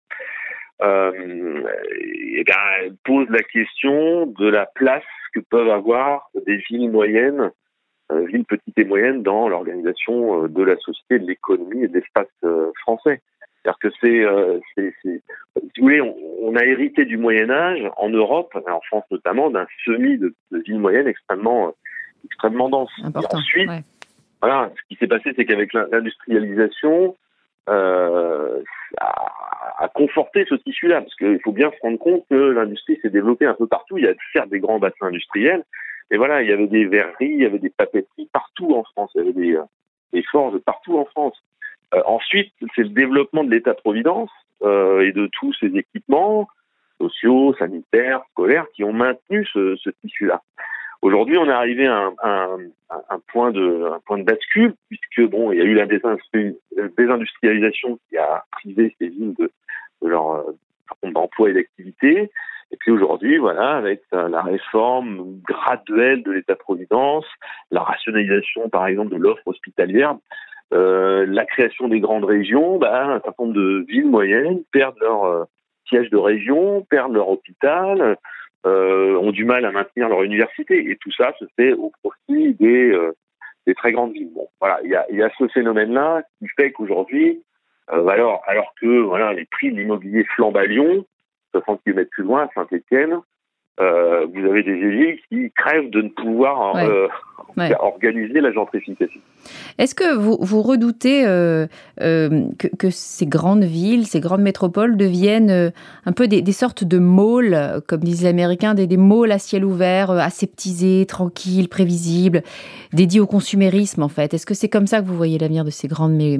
euh, 0.82 1.62
eh 2.36 2.44
ben, 2.44 2.96
pose 3.04 3.28
la 3.30 3.42
question 3.42 4.26
de 4.26 4.48
la 4.48 4.66
place 4.74 5.04
que 5.32 5.40
peuvent 5.40 5.70
avoir 5.70 6.30
des 6.46 6.56
villes 6.68 6.90
moyennes, 6.90 7.50
villes 8.12 8.44
petites 8.44 8.78
et 8.78 8.84
moyennes, 8.84 9.22
dans 9.22 9.48
l'organisation 9.48 10.46
de 10.46 10.62
la 10.62 10.76
société, 10.76 11.18
de 11.18 11.26
l'économie 11.26 11.84
et 11.84 11.88
de 11.88 11.94
l'espace 11.94 12.28
français. 12.82 13.20
C'est-à-dire 13.64 13.78
que 13.78 13.88
c'est, 14.00 14.24
euh, 14.24 14.60
si 14.76 15.20
vous 15.78 15.82
voulez, 15.82 16.00
on, 16.00 16.54
a 16.54 16.64
hérité 16.64 17.06
du 17.06 17.16
Moyen 17.16 17.48
Âge 17.50 17.80
en 17.96 18.10
Europe, 18.10 18.54
en 18.54 18.80
France 18.82 19.04
notamment, 19.10 19.50
d'un 19.50 19.66
semis 19.84 20.18
de, 20.18 20.34
de 20.50 20.58
villes 20.58 20.78
moyennes 20.78 21.08
extrêmement, 21.08 21.72
extrêmement 22.26 22.68
dense. 22.68 22.90
Important, 23.02 23.38
ensuite, 23.38 23.70
voilà, 24.42 24.70
ce 24.76 24.88
qui 24.88 24.96
s'est 24.96 25.06
passé, 25.06 25.32
c'est 25.34 25.46
qu'avec 25.46 25.72
l'industrialisation, 25.72 27.16
euh, 27.70 28.62
a, 29.00 29.84
a, 29.84 29.88
conforté 29.88 30.44
ce 30.46 30.56
tissu-là, 30.56 31.00
parce 31.00 31.14
qu'il 31.14 31.40
faut 31.42 31.52
bien 31.52 31.70
se 31.70 31.76
rendre 31.80 31.98
compte 31.98 32.24
que 32.28 32.34
l'industrie 32.34 32.98
s'est 33.00 33.08
développée 33.08 33.46
un 33.46 33.54
peu 33.54 33.66
partout. 33.66 33.96
Il 33.96 34.04
y 34.04 34.08
a 34.08 34.14
certes 34.34 34.50
des 34.50 34.60
grands 34.60 34.78
bassins 34.78 35.06
industriels, 35.06 35.64
mais 36.10 36.18
voilà, 36.18 36.42
il 36.42 36.50
y 36.50 36.52
avait 36.52 36.66
des 36.66 36.84
verreries, 36.84 37.32
il 37.32 37.40
y 37.40 37.46
avait 37.46 37.58
des 37.58 37.70
papeteries 37.70 38.28
partout 38.30 38.74
en 38.74 38.84
France, 38.84 39.10
il 39.14 39.18
y 39.18 39.20
avait 39.22 39.32
des, 39.32 39.56
euh, 39.56 39.62
des 40.12 40.22
forges 40.24 40.58
partout 40.58 40.98
en 40.98 41.06
France. 41.06 41.42
Euh, 41.92 42.02
ensuite, 42.06 42.52
c'est 42.74 42.82
le 42.82 42.88
développement 42.88 43.44
de 43.44 43.50
l'État-providence 43.50 44.30
euh, 44.62 45.00
et 45.00 45.12
de 45.12 45.28
tous 45.38 45.52
ces 45.54 45.76
équipements 45.76 46.48
sociaux, 46.98 47.54
sanitaires, 47.58 48.22
scolaires 48.30 48.66
qui 48.74 48.84
ont 48.84 48.92
maintenu 48.92 49.46
ce, 49.52 49.76
ce 49.76 49.90
tissu-là. 49.90 50.42
Aujourd'hui, 51.02 51.36
on 51.36 51.46
est 51.46 51.52
arrivé 51.52 51.86
à 51.86 52.10
un, 52.22 52.58
un, 53.10 53.18
point 53.28 53.50
de, 53.50 53.90
un 53.92 54.00
point 54.06 54.18
de 54.18 54.22
bascule, 54.22 54.74
puisque 54.88 55.30
bon, 55.30 55.52
il 55.52 55.58
y 55.58 55.60
a 55.60 55.64
eu 55.64 55.74
la 55.74 55.86
désindustrialisation 55.86 57.98
qui 58.08 58.16
a 58.16 58.44
privé 58.52 58.94
ces 58.98 59.08
villes 59.08 59.34
de, 59.38 59.50
de 60.00 60.08
leur 60.08 60.30
euh, 60.30 60.56
d'emploi 61.02 61.50
et 61.50 61.52
d'activité. 61.52 62.30
Et 62.70 62.76
puis 62.78 62.90
aujourd'hui, 62.90 63.36
voilà, 63.36 63.76
avec 63.76 64.02
la 64.10 64.42
réforme 64.42 65.38
graduelle 65.46 66.22
de 66.22 66.32
l'État-providence, 66.32 67.26
la 67.70 67.82
rationalisation, 67.82 68.68
par 68.68 68.86
exemple, 68.86 69.12
de 69.12 69.16
l'offre 69.16 69.46
hospitalière, 69.46 70.16
euh, 70.72 71.26
la 71.28 71.44
création 71.44 71.88
des 71.88 72.00
grandes 72.00 72.24
régions, 72.24 72.78
bah, 72.78 73.06
un 73.06 73.20
certain 73.20 73.44
nombre 73.44 73.54
de 73.54 73.84
villes 73.88 74.08
moyennes 74.08 74.62
perdent 74.72 74.98
leur 75.00 75.24
euh, 75.24 75.44
siège 75.88 76.10
de 76.10 76.16
région, 76.16 76.82
perdent 76.88 77.14
leur 77.14 77.28
hôpital, 77.28 78.16
euh, 78.66 79.16
ont 79.16 79.30
du 79.30 79.44
mal 79.44 79.64
à 79.64 79.72
maintenir 79.72 80.08
leur 80.08 80.22
université. 80.22 80.90
Et 80.90 80.96
tout 80.96 81.12
ça 81.12 81.32
se 81.38 81.44
fait 81.56 81.72
au 81.74 81.92
profit 82.02 82.54
des, 82.54 82.90
euh, 82.90 83.12
des 83.66 83.74
très 83.74 83.92
grandes 83.92 84.12
villes. 84.12 84.32
Bon, 84.34 84.48
voilà, 84.60 84.80
il 84.84 84.90
y 84.90 84.96
a, 84.96 85.06
y 85.10 85.22
a, 85.22 85.30
ce 85.38 85.46
phénomène-là 85.48 86.22
qui 86.38 86.48
fait 86.56 86.72
qu'aujourd'hui, 86.72 87.42
alors, 87.88 88.42
alors 88.46 88.72
que 88.80 89.00
voilà, 89.02 89.34
les 89.34 89.44
prix 89.44 89.70
de 89.70 89.76
l'immobilier 89.76 90.24
flambent 90.34 90.56
à 90.56 90.64
Lyon, 90.64 91.04
60 91.50 91.82
km 91.84 92.08
plus 92.10 92.24
loin, 92.24 92.44
à 92.44 92.48
Saint-Étienne, 92.54 93.20
euh, 93.80 94.26
vous 94.32 94.44
avez 94.48 94.62
des 94.62 94.72
élus 94.72 95.20
qui 95.28 95.50
crèvent 95.50 95.90
de 95.90 96.02
ne 96.02 96.08
pouvoir 96.08 96.76
euh, 96.76 97.08
organiser 97.80 98.40
la 98.40 98.52
gentrification. 98.52 99.20
Est-ce 99.78 99.96
que 99.96 100.14
vous, 100.14 100.38
vous 100.40 100.62
redoutez 100.62 101.26
euh, 101.26 101.66
que, 101.98 102.68
que, 102.68 102.90
ces 102.90 103.26
grandes 103.26 103.64
villes, 103.64 104.06
ces 104.06 104.20
grandes 104.20 104.42
métropoles 104.42 104.96
deviennent 104.96 105.72
un 106.06 106.12
peu 106.12 106.28
des, 106.28 106.40
des, 106.40 106.52
sortes 106.52 106.84
de 106.84 106.98
malls, 106.98 107.82
comme 107.88 108.00
disent 108.00 108.22
les 108.22 108.28
Américains, 108.28 108.74
des, 108.74 108.86
des 108.86 108.96
malls 108.96 109.32
à 109.32 109.38
ciel 109.38 109.64
ouvert, 109.64 110.10
aseptisés, 110.12 111.04
tranquilles, 111.06 111.68
prévisibles, 111.68 112.42
dédiés 112.92 113.20
au 113.20 113.26
consumérisme 113.26 114.02
en 114.02 114.08
fait? 114.08 114.34
Est-ce 114.34 114.46
que 114.46 114.54
c'est 114.54 114.68
comme 114.68 114.86
ça 114.86 115.00
que 115.00 115.06
vous 115.06 115.16
voyez 115.16 115.38
l'avenir 115.38 115.64
de 115.64 115.70
ces 115.70 115.88
grandes 115.88 116.14
mé 116.14 116.38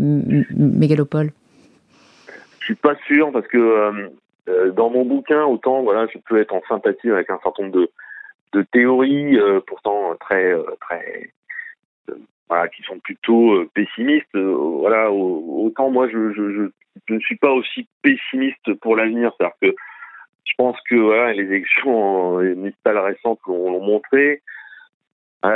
mégalopoles? 0.56 1.32
Je 2.64 2.72
suis 2.72 2.76
pas 2.76 2.94
sûr 3.06 3.30
parce 3.30 3.46
que 3.48 3.58
euh, 3.58 4.08
dans 4.46 4.90
mon 4.90 5.04
bouquin, 5.04 5.44
autant 5.44 5.82
voilà, 5.82 6.06
je 6.12 6.18
peux 6.18 6.38
être 6.40 6.54
en 6.54 6.62
sympathie 6.68 7.10
avec 7.10 7.30
un 7.30 7.38
certain 7.42 7.64
nombre 7.64 7.74
de, 7.74 7.90
de 8.52 8.62
théories, 8.62 9.38
euh, 9.38 9.60
pourtant 9.66 10.14
très 10.20 10.52
euh, 10.52 10.64
très 10.80 11.30
voilà, 12.48 12.68
qui 12.68 12.82
sont 12.82 12.98
plutôt 12.98 13.64
pessimistes. 13.74 14.36
voilà, 14.36 15.10
autant 15.10 15.90
moi 15.90 16.08
je, 16.08 16.32
je, 16.32 16.50
je, 16.50 16.62
je, 17.08 17.14
ne 17.14 17.20
suis 17.20 17.36
pas 17.36 17.52
aussi 17.52 17.88
pessimiste 18.02 18.74
pour 18.80 18.96
l'avenir, 18.96 19.32
c'est-à-dire 19.36 19.56
que 19.62 19.76
je 20.44 20.52
pense 20.58 20.76
que 20.88 20.94
voilà, 20.94 21.32
les 21.32 21.44
élections 21.44 22.38
municipales 22.38 22.98
récentes 22.98 23.40
l'ont 23.46 23.80
montré. 23.80 24.42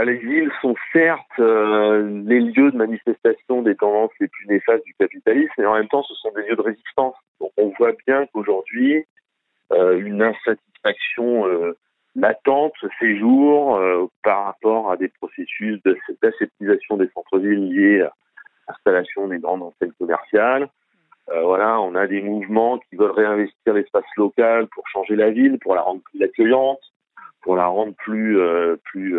Les 0.05 0.16
villes 0.16 0.53
sont 0.61 0.74
certes 0.92 1.38
les 1.38 2.40
lieux 2.40 2.70
de 2.70 2.77
manifestation 2.77 3.62
des 3.62 3.74
tendances 3.74 4.12
les 4.20 4.29
plus 4.29 4.46
néfastes 4.46 4.85
du 4.85 4.94
capitalisme, 4.94 5.53
mais 5.59 5.66
en 5.66 5.74
même 5.74 5.88
temps, 5.88 6.03
ce 6.03 6.14
sont 6.14 6.31
des 6.33 6.42
lieux 6.42 6.57
de 6.57 6.62
résistance 6.62 7.14
on 7.59 7.72
voit 7.79 7.92
bien 8.07 8.27
qu'aujourd'hui, 8.27 9.05
euh, 9.72 9.98
une 9.98 10.22
insatisfaction 10.22 11.46
euh, 11.46 11.77
latente 12.14 12.74
séjour 12.98 13.77
euh, 13.77 14.07
par 14.22 14.44
rapport 14.46 14.90
à 14.90 14.96
des 14.96 15.09
processus 15.09 15.81
d'aseptisation 16.22 16.96
des 16.96 17.09
centres-villes 17.14 17.68
liés 17.72 18.03
à 18.03 18.12
l'installation 18.68 19.29
des 19.29 19.38
grandes 19.38 19.62
enseignes 19.62 19.92
commerciales. 19.98 20.68
voilà, 21.42 21.81
on 21.81 21.94
a 21.94 22.07
des 22.07 22.22
mouvements 22.22 22.79
qui 22.79 22.96
veulent 22.96 23.11
réinvestir 23.11 23.74
l'espace 23.74 24.11
local 24.16 24.66
pour 24.68 24.87
changer 24.88 25.16
la 25.16 25.31
ville, 25.31 25.59
pour 25.59 25.74
la 25.74 25.83
rendre 25.83 26.01
plus 26.11 26.22
accueillante, 26.22 26.81
pour 27.42 27.57
la 27.57 27.66
rendre 27.66 27.94
plus, 27.94 28.38
plus 28.85 29.16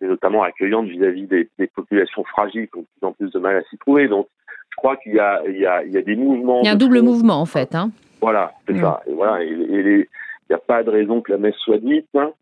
notamment 0.00 0.42
accueillante 0.42 0.86
vis-à-vis 0.86 1.26
des, 1.26 1.48
des, 1.58 1.66
populations 1.66 2.24
fragiles 2.24 2.68
qui 2.68 2.78
ont 2.78 2.82
de 2.82 2.86
plus 2.86 3.06
en 3.06 3.12
plus 3.12 3.30
de 3.32 3.38
mal 3.38 3.56
à 3.56 3.62
s'y 3.64 3.78
trouver. 3.78 4.08
Donc, 4.08 4.28
je 4.70 4.76
crois 4.76 4.96
qu'il 4.96 5.14
y 5.14 5.20
a, 5.20 5.40
il 5.46 5.56
y, 5.56 5.66
a, 5.66 5.84
il 5.84 5.92
y 5.92 5.98
a 5.98 6.02
des 6.02 6.16
mouvements. 6.16 6.60
Il 6.62 6.66
y 6.66 6.68
a 6.68 6.72
un 6.72 6.76
double 6.76 7.00
mouvement, 7.02 7.40
en 7.40 7.46
fait. 7.46 7.74
Hein. 7.74 7.90
Voilà, 8.20 8.52
c'est 8.66 8.78
ça. 8.78 9.02
Et 9.06 9.12
voilà, 9.12 9.42
et, 9.42 9.48
il 9.48 10.06
n'y 10.50 10.56
a 10.56 10.58
pas 10.58 10.82
de 10.82 10.90
raison 10.90 11.20
que 11.20 11.32
la 11.32 11.38
messe 11.38 11.56
soit 11.56 11.78
dite 11.78 12.08
hein, 12.14 12.32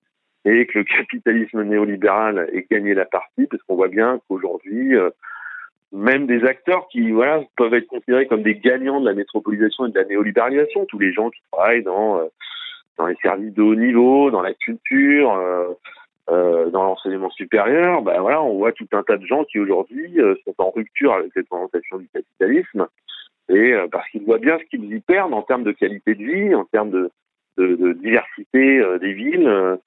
et 0.45 0.67
que 0.67 0.79
le 0.79 0.85
capitalisme 0.99 1.63
néolibéral 1.63 2.49
ait 2.53 2.67
gagné 2.71 2.95
la 2.95 3.05
partie, 3.05 3.47
parce 3.47 3.63
qu'on 3.65 3.77
voit 3.77 3.89
bien 3.89 4.21
qu'aujourd'hui, 4.29 4.97
euh, 4.97 5.11
même 5.93 6.27
des 6.27 6.45
acteurs 6.45 6.89
qui 6.89 7.11
voilà 7.11 7.43
peuvent 7.57 7.75
être 7.75 7.87
considérés 7.87 8.27
comme 8.27 8.43
des 8.43 8.55
gagnants 8.55 9.01
de 9.01 9.07
la 9.07 9.15
métropolisation 9.15 9.87
et 9.87 9.91
de 9.91 9.99
la 9.99 10.07
néolibéralisation, 10.07 10.87
tous 10.87 10.99
les 10.99 11.13
gens 11.13 11.29
qui 11.31 11.41
travaillent 11.53 11.83
dans 11.83 12.19
euh, 12.19 12.25
dans 12.99 13.07
les 13.07 13.17
services 13.17 13.55
de 13.55 13.63
haut 13.63 13.75
niveau, 13.75 14.31
dans 14.31 14.43
la 14.43 14.55
culture, 14.55 15.33
euh, 15.33 15.69
euh, 16.31 16.71
dans 16.71 16.85
l'enseignement 16.85 17.31
supérieur, 17.31 18.03
ben 18.03 18.21
voilà, 18.21 18.43
on 18.43 18.59
voit 18.59 18.73
tout 18.73 18.87
un 18.93 19.03
tas 19.03 19.17
de 19.17 19.27
gens 19.27 19.45
qui 19.45 19.59
aujourd'hui 19.59 20.21
euh, 20.21 20.35
sont 20.45 20.55
en 20.59 20.71
rupture 20.71 21.13
avec 21.15 21.33
cette 21.35 21.47
orientation 21.51 21.99
du 21.99 22.09
capitalisme, 22.09 22.87
et 23.49 23.73
euh, 23.73 23.89
parce 23.91 24.09
qu'ils 24.11 24.25
voient 24.25 24.39
bien 24.39 24.59
ce 24.59 24.65
qu'ils 24.65 24.85
y 24.95 25.01
perdent 25.01 25.35
en 25.35 25.43
termes 25.43 25.65
de 25.65 25.73
qualité 25.73 26.15
de 26.15 26.25
vie, 26.25 26.55
en 26.55 26.65
termes 26.65 26.91
de, 26.91 27.11
de, 27.59 27.75
de 27.75 27.93
diversité 27.95 28.83
des 29.01 29.13
villes, 29.13 29.79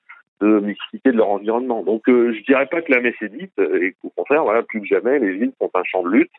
de 0.42 0.60
mixité 0.60 1.12
de 1.12 1.18
leur 1.18 1.30
environnement. 1.30 1.82
Donc 1.84 2.04
je 2.08 2.44
dirais 2.44 2.66
pas 2.68 2.82
que 2.82 2.92
la 2.92 3.00
messe 3.00 3.22
est 3.22 3.30
dite, 3.30 3.58
et 3.58 3.96
qu'au 4.02 4.10
contraire, 4.10 4.44
voilà, 4.44 4.62
plus 4.64 4.82
que 4.82 4.88
jamais, 4.88 5.18
les 5.20 5.32
villes 5.32 5.54
sont 5.60 5.72
un 5.74 5.84
champ 5.84 6.04
de 6.04 6.10
lutte. 6.10 6.32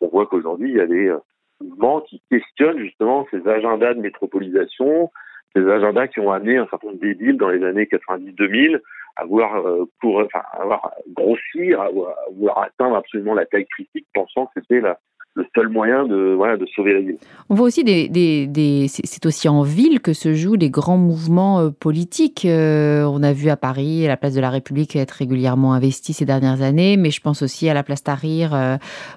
On 0.00 0.08
voit 0.08 0.26
qu'aujourd'hui, 0.26 0.70
il 0.70 0.76
y 0.76 0.80
a 0.80 0.86
des 0.86 1.14
mouvements 1.60 2.00
qui 2.00 2.20
questionnent 2.30 2.80
justement 2.80 3.26
ces 3.30 3.46
agendas 3.48 3.94
de 3.94 4.00
métropolisation, 4.00 5.10
ces 5.56 5.68
agendas 5.70 6.08
qui 6.08 6.20
ont 6.20 6.30
amené 6.30 6.58
un 6.58 6.66
certain 6.68 6.88
nombre 6.88 7.00
d'édiles 7.00 7.38
dans 7.38 7.48
les 7.48 7.64
années 7.64 7.84
90-2000 7.84 8.80
à 9.16 9.24
vouloir, 9.24 9.66
euh, 9.66 9.86
enfin, 10.04 10.42
avoir 10.52 10.92
grossir, 11.14 11.80
à, 11.80 11.88
vouloir 12.30 12.58
atteindre 12.58 12.96
absolument 12.96 13.32
la 13.32 13.46
taille 13.46 13.66
critique, 13.66 14.06
pensant 14.12 14.46
que 14.46 14.60
c'était 14.60 14.80
la, 14.80 14.98
le 15.36 15.44
seul 15.54 15.68
moyen 15.68 16.06
de, 16.06 16.32
voilà, 16.34 16.56
de 16.56 16.64
sauver 16.74 16.94
la 16.94 17.00
ville. 17.00 17.18
On 17.50 17.54
voit 17.54 17.66
aussi 17.66 17.84
des, 17.84 18.08
des, 18.08 18.46
des 18.46 18.86
c'est 18.88 19.26
aussi 19.26 19.48
en 19.48 19.62
ville 19.62 20.00
que 20.00 20.14
se 20.14 20.32
jouent 20.32 20.56
des 20.56 20.70
grands 20.70 20.96
mouvements 20.96 21.60
euh, 21.60 21.70
politiques. 21.70 22.46
Euh, 22.46 23.04
on 23.04 23.22
a 23.22 23.34
vu 23.34 23.50
à 23.50 23.56
Paris 23.56 24.06
la 24.06 24.16
place 24.16 24.34
de 24.34 24.40
la 24.40 24.48
République 24.48 24.96
être 24.96 25.12
régulièrement 25.12 25.74
investie 25.74 26.14
ces 26.14 26.24
dernières 26.24 26.62
années, 26.62 26.96
mais 26.96 27.10
je 27.10 27.20
pense 27.20 27.42
aussi 27.42 27.68
à 27.68 27.74
la 27.74 27.82
place 27.82 28.02
Tahrir 28.02 28.54
euh, 28.54 28.76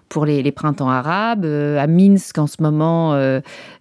pour 0.09 0.25
les, 0.25 0.43
les 0.43 0.51
printemps 0.51 0.89
arabes, 0.89 1.45
à 1.45 1.87
Minsk 1.87 2.37
en 2.37 2.47
ce 2.47 2.61
moment, 2.61 3.17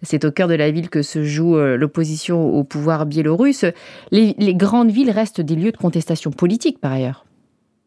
c'est 0.03 0.25
au 0.25 0.31
cœur 0.31 0.47
de 0.47 0.55
la 0.55 0.71
ville 0.71 0.91
que 0.91 1.03
se 1.03 1.23
joue 1.23 1.57
l'opposition 1.57 2.55
au 2.55 2.65
pouvoir 2.65 3.07
biélorusse. 3.07 3.65
Les, 4.11 4.35
les 4.39 4.55
grandes 4.55 4.91
villes 4.91 5.11
restent 5.11 5.41
des 5.41 5.57
lieux 5.57 5.73
de 5.73 5.77
contestation 5.77 6.31
politique 6.31 6.81
par 6.81 6.93
ailleurs. 6.93 7.25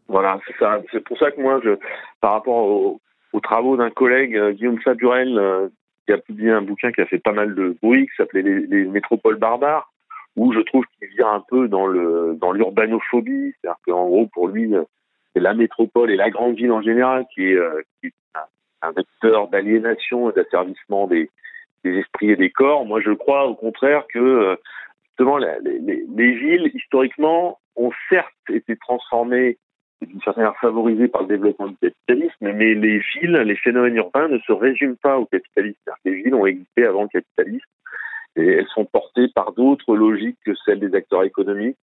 Voilà, 0.08 0.40
c'est 0.46 0.56
ça. 0.60 0.82
C'est 0.92 1.04
pour 1.04 1.18
ça 1.18 1.32
que 1.32 1.42
moi, 1.42 1.62
je, 1.64 1.78
par 2.20 2.34
rapport 2.34 2.66
au 2.66 3.00
aux 3.34 3.40
travaux 3.40 3.78
d'un 3.78 3.90
collègue, 3.90 4.36
euh, 4.36 4.52
Guillaume 4.52 4.82
Sadurel, 4.82 5.38
euh, 5.38 5.70
qui 6.06 6.14
a 6.14 6.18
publié 6.18 6.52
un 6.52 6.62
bouquin 6.62 6.92
qui 6.92 7.02
a 7.02 7.06
fait 7.06 7.20
pas 7.20 7.32
mal 7.32 7.56
de 7.56 7.76
bruit, 7.82 8.08
qui 8.08 8.16
s'appelait 8.18 8.42
les, 8.42 8.86
métropoles 8.86 9.38
barbares, 9.38 9.92
où 10.36 10.54
je 10.54 10.60
trouve 10.60 10.86
qu'il 10.98 11.10
vient 11.10 11.34
un 11.34 11.44
peu 11.48 11.68
dans 11.68 11.88
le 11.88 12.38
dans 12.40 12.52
l'urbanophobie, 12.52 13.54
c'est-à-dire 13.62 13.80
qu'en 13.86 14.08
gros 14.08 14.28
pour 14.28 14.48
lui 14.48 14.74
euh, 14.74 14.84
c'est 15.34 15.42
la 15.42 15.54
métropole 15.54 16.12
et 16.12 16.16
la 16.16 16.30
grande 16.30 16.56
ville 16.56 16.72
en 16.72 16.82
général 16.82 17.26
qui 17.34 17.48
est, 17.48 17.60
un, 18.82 18.92
vecteur 18.92 19.48
d'aliénation 19.50 20.30
et 20.30 20.34
d'asservissement 20.34 21.08
des, 21.08 21.30
des 21.84 21.98
esprits 21.98 22.32
et 22.32 22.36
des 22.36 22.50
corps. 22.50 22.86
Moi 22.86 23.02
je 23.02 23.12
crois 23.12 23.46
au 23.46 23.56
contraire 23.56 24.06
que 24.14 24.58
justement 25.06 25.38
les, 25.38 25.58
les, 25.62 26.06
les 26.16 26.32
villes 26.32 26.72
historiquement 26.74 27.60
ont 27.76 27.92
certes 28.10 28.32
été 28.50 28.76
transformées 28.78 29.58
d'une 30.06 30.22
certaine 30.22 30.44
manière 30.44 30.60
favorisée 30.60 31.08
par 31.08 31.22
le 31.22 31.28
développement 31.28 31.68
du 31.68 31.78
capitalisme, 31.78 32.52
mais 32.54 32.74
les 32.74 33.00
villes, 33.00 33.44
les 33.46 33.56
phénomènes 33.56 33.96
urbains 33.96 34.28
ne 34.28 34.40
se 34.40 34.52
résument 34.52 34.98
pas 35.02 35.18
au 35.18 35.26
capitalisme. 35.26 35.78
Les 36.06 36.16
villes 36.16 36.36
ont 36.36 36.46
existé 36.46 36.86
avant 36.86 37.04
le 37.04 37.08
capitalisme 37.10 37.66
et 38.36 38.48
elles 38.48 38.68
sont 38.74 38.86
portées 38.86 39.28
par 39.36 39.52
d'autres 39.54 39.96
logiques 39.96 40.38
que 40.46 40.54
celles 40.66 40.80
des 40.80 40.96
acteurs 40.96 41.24
économiques. 41.24 41.78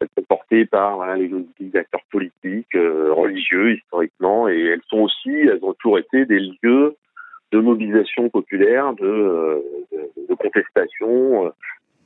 Elles 0.00 0.08
sont 0.16 0.24
portées 0.26 0.64
par 0.64 1.14
les 1.16 1.28
logiques 1.28 1.72
d'acteurs 1.72 2.04
politiques, 2.10 2.74
euh, 2.74 3.12
religieux 3.12 3.74
historiquement, 3.74 4.48
et 4.48 4.58
elles 4.58 4.82
sont 4.88 5.00
aussi, 5.00 5.30
elles 5.30 5.62
ont 5.62 5.74
toujours 5.74 5.98
été 5.98 6.24
des 6.24 6.40
lieux 6.62 6.96
de 7.52 7.58
mobilisation 7.58 8.30
populaire, 8.30 8.94
de, 8.94 9.04
euh, 9.04 9.60
de, 10.28 10.34
contestation, 10.34 11.46
euh, 11.46 11.50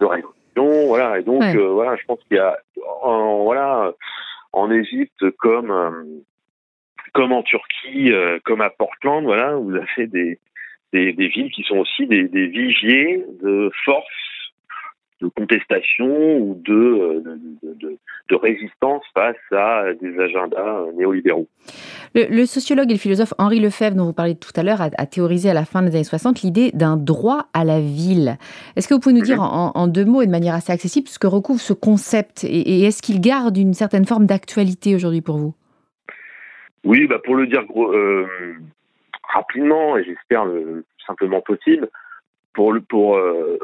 de 0.00 0.06
révolution, 0.06 0.86
voilà. 0.88 1.20
Et 1.20 1.22
donc, 1.22 1.42
voilà, 1.54 1.94
je 1.96 2.04
pense 2.06 2.18
qu'il 2.24 2.38
y 2.38 2.40
a, 2.40 2.58
voilà 3.04 3.92
en 4.54 4.70
Égypte 4.70 5.30
comme 5.38 5.70
euh, 5.70 6.04
comme 7.12 7.32
en 7.32 7.42
Turquie, 7.42 8.12
euh, 8.12 8.38
comme 8.44 8.60
à 8.60 8.70
Portland, 8.70 9.24
voilà, 9.24 9.54
vous 9.54 9.74
avez 9.74 10.06
des, 10.06 10.38
des, 10.92 11.12
des 11.12 11.28
villes 11.28 11.50
qui 11.50 11.62
sont 11.62 11.76
aussi 11.76 12.06
des, 12.06 12.24
des 12.28 12.46
vigiers 12.46 13.24
de 13.42 13.70
force 13.84 14.33
de 15.24 15.30
contestation 15.30 16.38
ou 16.38 16.54
de, 16.54 17.22
de, 17.62 17.96
de, 18.28 18.34
résistance 18.36 19.02
face 19.14 19.36
à 19.52 19.92
des 20.00 20.18
agendas 20.18 20.84
néolibéraux. 20.96 21.48
Le, 22.14 22.44
sociologue 22.44 22.90
et 22.90 22.94
le 22.94 22.98
philosophe 22.98 23.32
Henri 23.38 23.58
Lefebvre, 23.58 23.96
dont 23.96 24.04
vous 24.04 24.12
parliez 24.12 24.36
tout 24.36 24.52
à 24.56 24.62
l'heure, 24.62 24.80
a, 24.80 25.06
théorisé 25.06 25.50
à 25.50 25.54
la 25.54 25.64
fin 25.64 25.82
des 25.82 25.94
années 25.94 26.04
60 26.04 26.42
l'idée 26.42 26.70
d'un 26.72 26.96
droit 26.96 27.48
à 27.54 27.64
la 27.64 27.80
ville. 27.80 28.36
Est-ce 28.76 28.86
que 28.86 28.94
vous 28.94 29.00
pouvez 29.00 29.14
nous 29.14 29.22
dire 29.22 29.40
en, 29.40 29.86
deux 29.88 30.04
mots 30.04 30.22
et 30.22 30.26
de 30.26 30.30
manière 30.30 30.54
assez 30.54 30.72
accessible 30.72 31.08
ce 31.08 31.18
que 31.18 31.26
recouvre 31.26 31.60
ce 31.60 31.72
concept 31.72 32.44
et, 32.44 32.82
est-ce 32.84 33.02
qu'il 33.02 33.20
garde 33.20 33.56
une 33.56 33.74
certaine 33.74 34.04
forme 34.04 34.26
d'actualité 34.26 34.94
aujourd'hui 34.94 35.22
pour 35.22 35.38
vous? 35.38 35.54
Oui, 36.84 37.06
bah 37.06 37.18
pour 37.24 37.34
le 37.34 37.46
dire 37.46 37.64
euh, 37.76 38.26
rapidement 39.32 39.96
et 39.96 40.04
j'espère 40.04 40.44
le 40.44 40.84
plus 40.96 41.04
simplement 41.06 41.40
possible, 41.40 41.88
pour, 42.52 42.72
le, 42.72 42.80
pour 42.82 43.16
euh, 43.16 43.58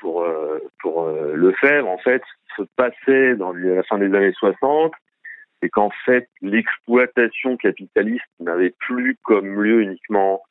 pour 0.00 0.22
euh, 0.22 0.58
pour 0.80 1.02
euh, 1.02 1.34
le 1.34 1.52
faire. 1.52 1.86
En 1.86 1.98
fait, 1.98 2.22
ce 2.22 2.62
qui 2.62 2.62
se 2.62 2.68
passait 2.76 3.36
dans 3.36 3.52
la 3.52 3.82
fin 3.84 3.98
des 3.98 4.06
années 4.06 4.32
60, 4.32 4.92
c'est 5.62 5.68
qu'en 5.68 5.90
fait 6.04 6.28
l'exploitation 6.42 7.56
capitaliste 7.56 8.24
n'avait 8.40 8.74
plus 8.78 9.16
comme 9.22 9.62
lieu 9.62 9.82
uniquement 9.82 10.42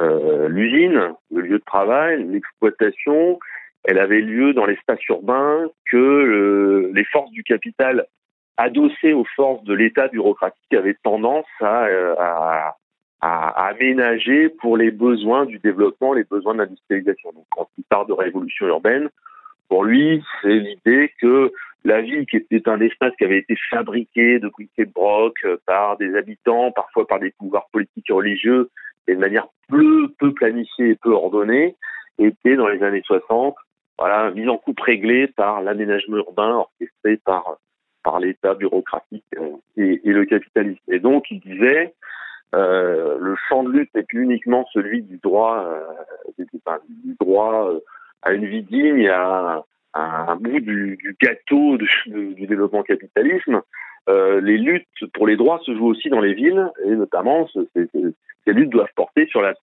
euh, 0.00 0.48
l'usine, 0.48 1.14
le 1.30 1.40
lieu 1.40 1.58
de 1.58 1.64
travail. 1.64 2.24
L'exploitation, 2.24 3.38
elle 3.84 3.98
avait 3.98 4.20
lieu 4.20 4.54
dans 4.54 4.66
l'espace 4.66 5.02
urbain 5.08 5.68
que 5.90 6.90
les 6.94 7.04
forces 7.04 7.30
du 7.32 7.42
capital 7.42 8.06
adossées 8.56 9.14
aux 9.14 9.26
forces 9.36 9.64
de 9.64 9.72
l'État 9.72 10.08
bureaucratique 10.08 10.74
avaient 10.74 10.96
tendance 11.02 11.46
à, 11.60 11.86
à, 12.18 12.76
à, 13.20 13.66
aménager 13.68 14.48
pour 14.48 14.76
les 14.76 14.90
besoins 14.90 15.46
du 15.46 15.58
développement, 15.58 16.12
les 16.12 16.24
besoins 16.24 16.54
de 16.54 16.60
l'industrialisation. 16.60 17.32
Donc, 17.32 17.44
quand 17.50 17.68
il 17.78 17.84
parle 17.84 18.08
de 18.08 18.12
révolution 18.12 18.66
urbaine, 18.66 19.08
pour 19.68 19.84
lui, 19.84 20.22
c'est 20.42 20.58
l'idée 20.58 21.12
que 21.20 21.52
la 21.84 22.02
ville, 22.02 22.26
qui 22.26 22.36
était 22.36 22.68
un 22.68 22.80
espace 22.80 23.14
qui 23.16 23.24
avait 23.24 23.38
été 23.38 23.56
fabriqué 23.70 24.38
de 24.38 24.48
briques 24.48 24.70
et 24.78 24.84
broc 24.84 25.38
euh, 25.44 25.56
par 25.66 25.96
des 25.96 26.14
habitants, 26.14 26.72
parfois 26.72 27.06
par 27.06 27.20
des 27.20 27.30
pouvoirs 27.30 27.68
politiques 27.72 28.10
et 28.10 28.12
religieux, 28.12 28.70
et 29.06 29.14
de 29.14 29.20
manière 29.20 29.48
peu, 29.68 30.08
peu 30.18 30.32
planifiée 30.34 30.90
et 30.90 30.94
peu 30.96 31.10
ordonnée, 31.10 31.76
était 32.18 32.56
dans 32.56 32.68
les 32.68 32.82
années 32.82 33.02
60, 33.04 33.54
voilà, 33.98 34.30
mise 34.30 34.48
en 34.48 34.58
coupe 34.58 34.80
réglée 34.80 35.26
par 35.28 35.62
l'aménagement 35.62 36.18
urbain 36.18 36.54
orchestré 36.54 37.16
par 37.18 37.58
par 38.02 38.18
l'État 38.18 38.54
bureaucratique 38.54 39.24
euh, 39.36 39.56
et, 39.76 40.00
et, 40.04 40.12
le 40.12 40.24
capitalisme. 40.24 40.80
Et 40.88 41.00
donc, 41.00 41.30
il 41.30 41.40
disait, 41.40 41.92
euh, 42.54 43.18
le 43.20 43.36
champ 43.48 43.62
de 43.62 43.70
lutte 43.70 43.94
n'est 43.94 44.02
plus 44.02 44.22
uniquement 44.22 44.66
celui 44.72 45.02
du 45.02 45.18
droit, 45.18 45.64
euh, 45.64 46.44
du 46.88 47.16
droit 47.20 47.70
euh, 47.70 47.80
à 48.22 48.32
une 48.32 48.46
vie 48.46 48.62
digne, 48.62 49.08
à, 49.08 49.64
à 49.92 50.32
un 50.32 50.36
bout 50.36 50.60
du, 50.60 50.96
du 50.96 51.16
gâteau 51.20 51.76
du, 51.76 51.88
du 52.06 52.46
développement 52.46 52.82
capitalisme. 52.82 53.62
Euh, 54.08 54.40
les 54.40 54.58
luttes 54.58 54.86
pour 55.14 55.26
les 55.26 55.36
droits 55.36 55.60
se 55.64 55.74
jouent 55.74 55.86
aussi 55.86 56.08
dans 56.08 56.20
les 56.20 56.34
villes, 56.34 56.70
et 56.84 56.90
notamment 56.90 57.46
ces, 57.48 57.88
ces 57.92 58.52
luttes 58.52 58.70
doivent 58.70 58.92
porter 58.96 59.26
sur 59.26 59.42
la 59.42 59.54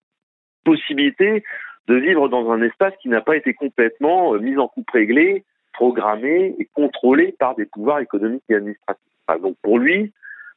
possibilité 0.64 1.44
de 1.88 1.96
vivre 1.96 2.30
dans 2.30 2.52
un 2.52 2.62
espace 2.62 2.94
qui 3.02 3.10
n'a 3.10 3.22
pas 3.22 3.36
été 3.36 3.54
complètement 3.54 4.34
euh, 4.34 4.40
mis 4.40 4.58
en 4.58 4.68
coupe 4.68 4.90
réglée, 4.92 5.44
programmé 5.74 6.56
et 6.60 6.70
contrôlé 6.74 7.36
par 7.40 7.56
des 7.56 7.66
pouvoirs 7.66 8.00
économiques 8.00 8.44
et 8.50 8.56
administratifs. 8.56 9.04
donc 9.42 9.56
pour 9.62 9.80
lui, 9.80 10.14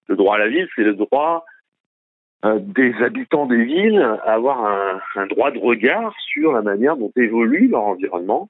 le 0.08 0.16
droit 0.16 0.36
à 0.36 0.38
la 0.38 0.48
ville, 0.48 0.68
c'est 0.74 0.82
le 0.82 0.94
droit 0.94 1.44
euh, 2.42 2.58
des 2.58 2.94
habitants 3.02 3.44
des 3.44 3.64
villes 3.64 4.00
avoir 4.24 4.64
un, 4.64 5.00
un, 5.16 5.26
droit 5.26 5.50
de 5.50 5.58
regard 5.58 6.14
sur 6.32 6.52
la 6.52 6.62
manière 6.62 6.96
dont 6.96 7.12
évolue 7.14 7.68
leur 7.68 7.82
environnement, 7.82 8.48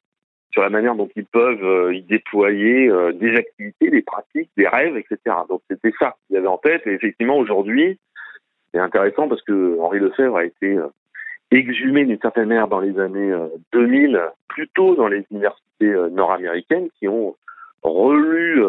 sur 0.52 0.62
la 0.62 0.70
manière 0.70 0.94
dont 0.94 1.08
ils 1.16 1.24
peuvent 1.24 1.64
euh, 1.64 1.92
y 1.92 2.02
déployer 2.02 2.88
euh, 2.88 3.12
des 3.12 3.34
activités, 3.34 3.90
des 3.90 4.02
pratiques, 4.02 4.50
des 4.56 4.68
rêves, 4.68 4.96
etc. 4.96 5.18
Donc 5.48 5.62
c'était 5.68 5.92
ça 5.98 6.14
qu'il 6.26 6.36
avait 6.36 6.46
en 6.46 6.58
tête. 6.58 6.86
Et 6.86 6.92
effectivement, 6.92 7.36
aujourd'hui, 7.36 7.98
c'est 8.72 8.78
intéressant 8.78 9.26
parce 9.26 9.42
que 9.42 9.76
Henri 9.80 9.98
Lefebvre 9.98 10.36
a 10.36 10.44
été 10.44 10.78
exhumé 11.50 12.04
d'une 12.04 12.20
certaine 12.20 12.46
manière 12.46 12.68
dans 12.68 12.78
les 12.78 12.96
années 13.00 13.34
2000, 13.72 14.20
plutôt 14.46 14.94
dans 14.94 15.08
les 15.08 15.26
universités 15.32 15.92
nord-américaines 16.12 16.88
qui 16.96 17.08
ont 17.08 17.34
relu, 17.82 18.62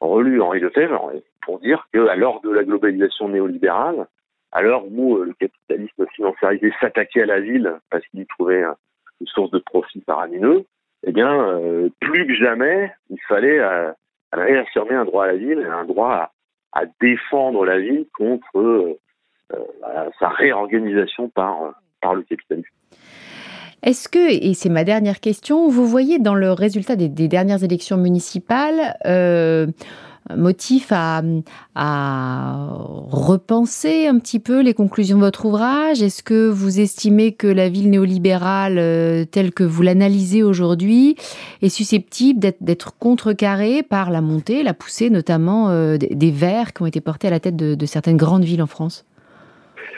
relu 0.00 0.40
Henri 0.40 0.60
Lefebvre 0.60 1.12
pour 1.42 1.60
dire 1.60 1.86
qu'à 1.92 2.16
l'heure 2.16 2.40
de 2.40 2.50
la 2.50 2.64
globalisation 2.64 3.28
néolibérale, 3.28 4.06
alors 4.52 4.84
où 4.90 5.16
euh, 5.16 5.24
le 5.26 5.34
capitalisme 5.34 6.06
financiarisé 6.14 6.72
s'attaquait 6.80 7.22
à 7.22 7.26
la 7.26 7.40
ville 7.40 7.74
parce 7.90 8.06
qu'il 8.06 8.20
y 8.20 8.26
trouvait 8.26 8.62
une 9.20 9.26
source 9.26 9.50
de 9.50 9.58
profit 9.58 10.02
faramineux, 10.06 10.64
eh 11.06 11.12
bien, 11.12 11.32
euh, 11.32 11.88
plus 12.00 12.26
que 12.26 12.34
jamais, 12.34 12.92
il 13.10 13.20
fallait 13.28 13.58
euh, 13.58 13.92
réaffirmer 14.32 14.94
un 14.94 15.04
droit 15.04 15.24
à 15.24 15.28
la 15.28 15.36
ville, 15.36 15.66
un 15.70 15.84
droit 15.84 16.32
à, 16.72 16.82
défendre 17.00 17.64
la 17.64 17.78
ville 17.78 18.06
contre 18.18 18.98
sa 20.18 20.28
réorganisation 20.28 21.30
par 21.30 21.74
le 22.14 22.22
capitalisme. 22.22 22.68
Est-ce 23.82 24.10
que, 24.10 24.18
et 24.18 24.52
c'est 24.52 24.68
ma 24.68 24.84
dernière 24.84 25.20
question, 25.20 25.68
vous 25.68 25.86
voyez 25.86 26.18
dans 26.18 26.34
le 26.34 26.52
résultat 26.52 26.96
des, 26.96 27.08
dernières 27.08 27.64
élections 27.64 27.96
municipales 27.96 28.94
motif 30.34 30.88
à, 30.90 31.22
à, 31.74 32.68
repenser 33.10 34.06
un 34.06 34.18
petit 34.18 34.40
peu 34.40 34.62
les 34.62 34.74
conclusions 34.74 35.18
de 35.18 35.22
votre 35.22 35.46
ouvrage? 35.46 36.02
Est-ce 36.02 36.22
que 36.22 36.48
vous 36.48 36.80
estimez 36.80 37.32
que 37.32 37.46
la 37.46 37.68
ville 37.68 37.90
néolibérale, 37.90 38.78
euh, 38.78 39.24
telle 39.24 39.52
que 39.52 39.64
vous 39.64 39.82
l'analysez 39.82 40.42
aujourd'hui, 40.42 41.16
est 41.62 41.68
susceptible 41.68 42.40
d'être 42.60 42.98
contrecarrée 42.98 43.82
par 43.82 44.10
la 44.10 44.20
montée, 44.20 44.62
la 44.62 44.74
poussée 44.74 45.10
notamment 45.10 45.70
euh, 45.70 45.96
des 45.98 46.30
Verts 46.30 46.72
qui 46.72 46.82
ont 46.82 46.86
été 46.86 47.00
portés 47.00 47.28
à 47.28 47.30
la 47.30 47.40
tête 47.40 47.56
de, 47.56 47.86
certaines 47.86 48.16
grandes 48.16 48.44
villes 48.44 48.62
en 48.62 48.66
France? 48.66 49.06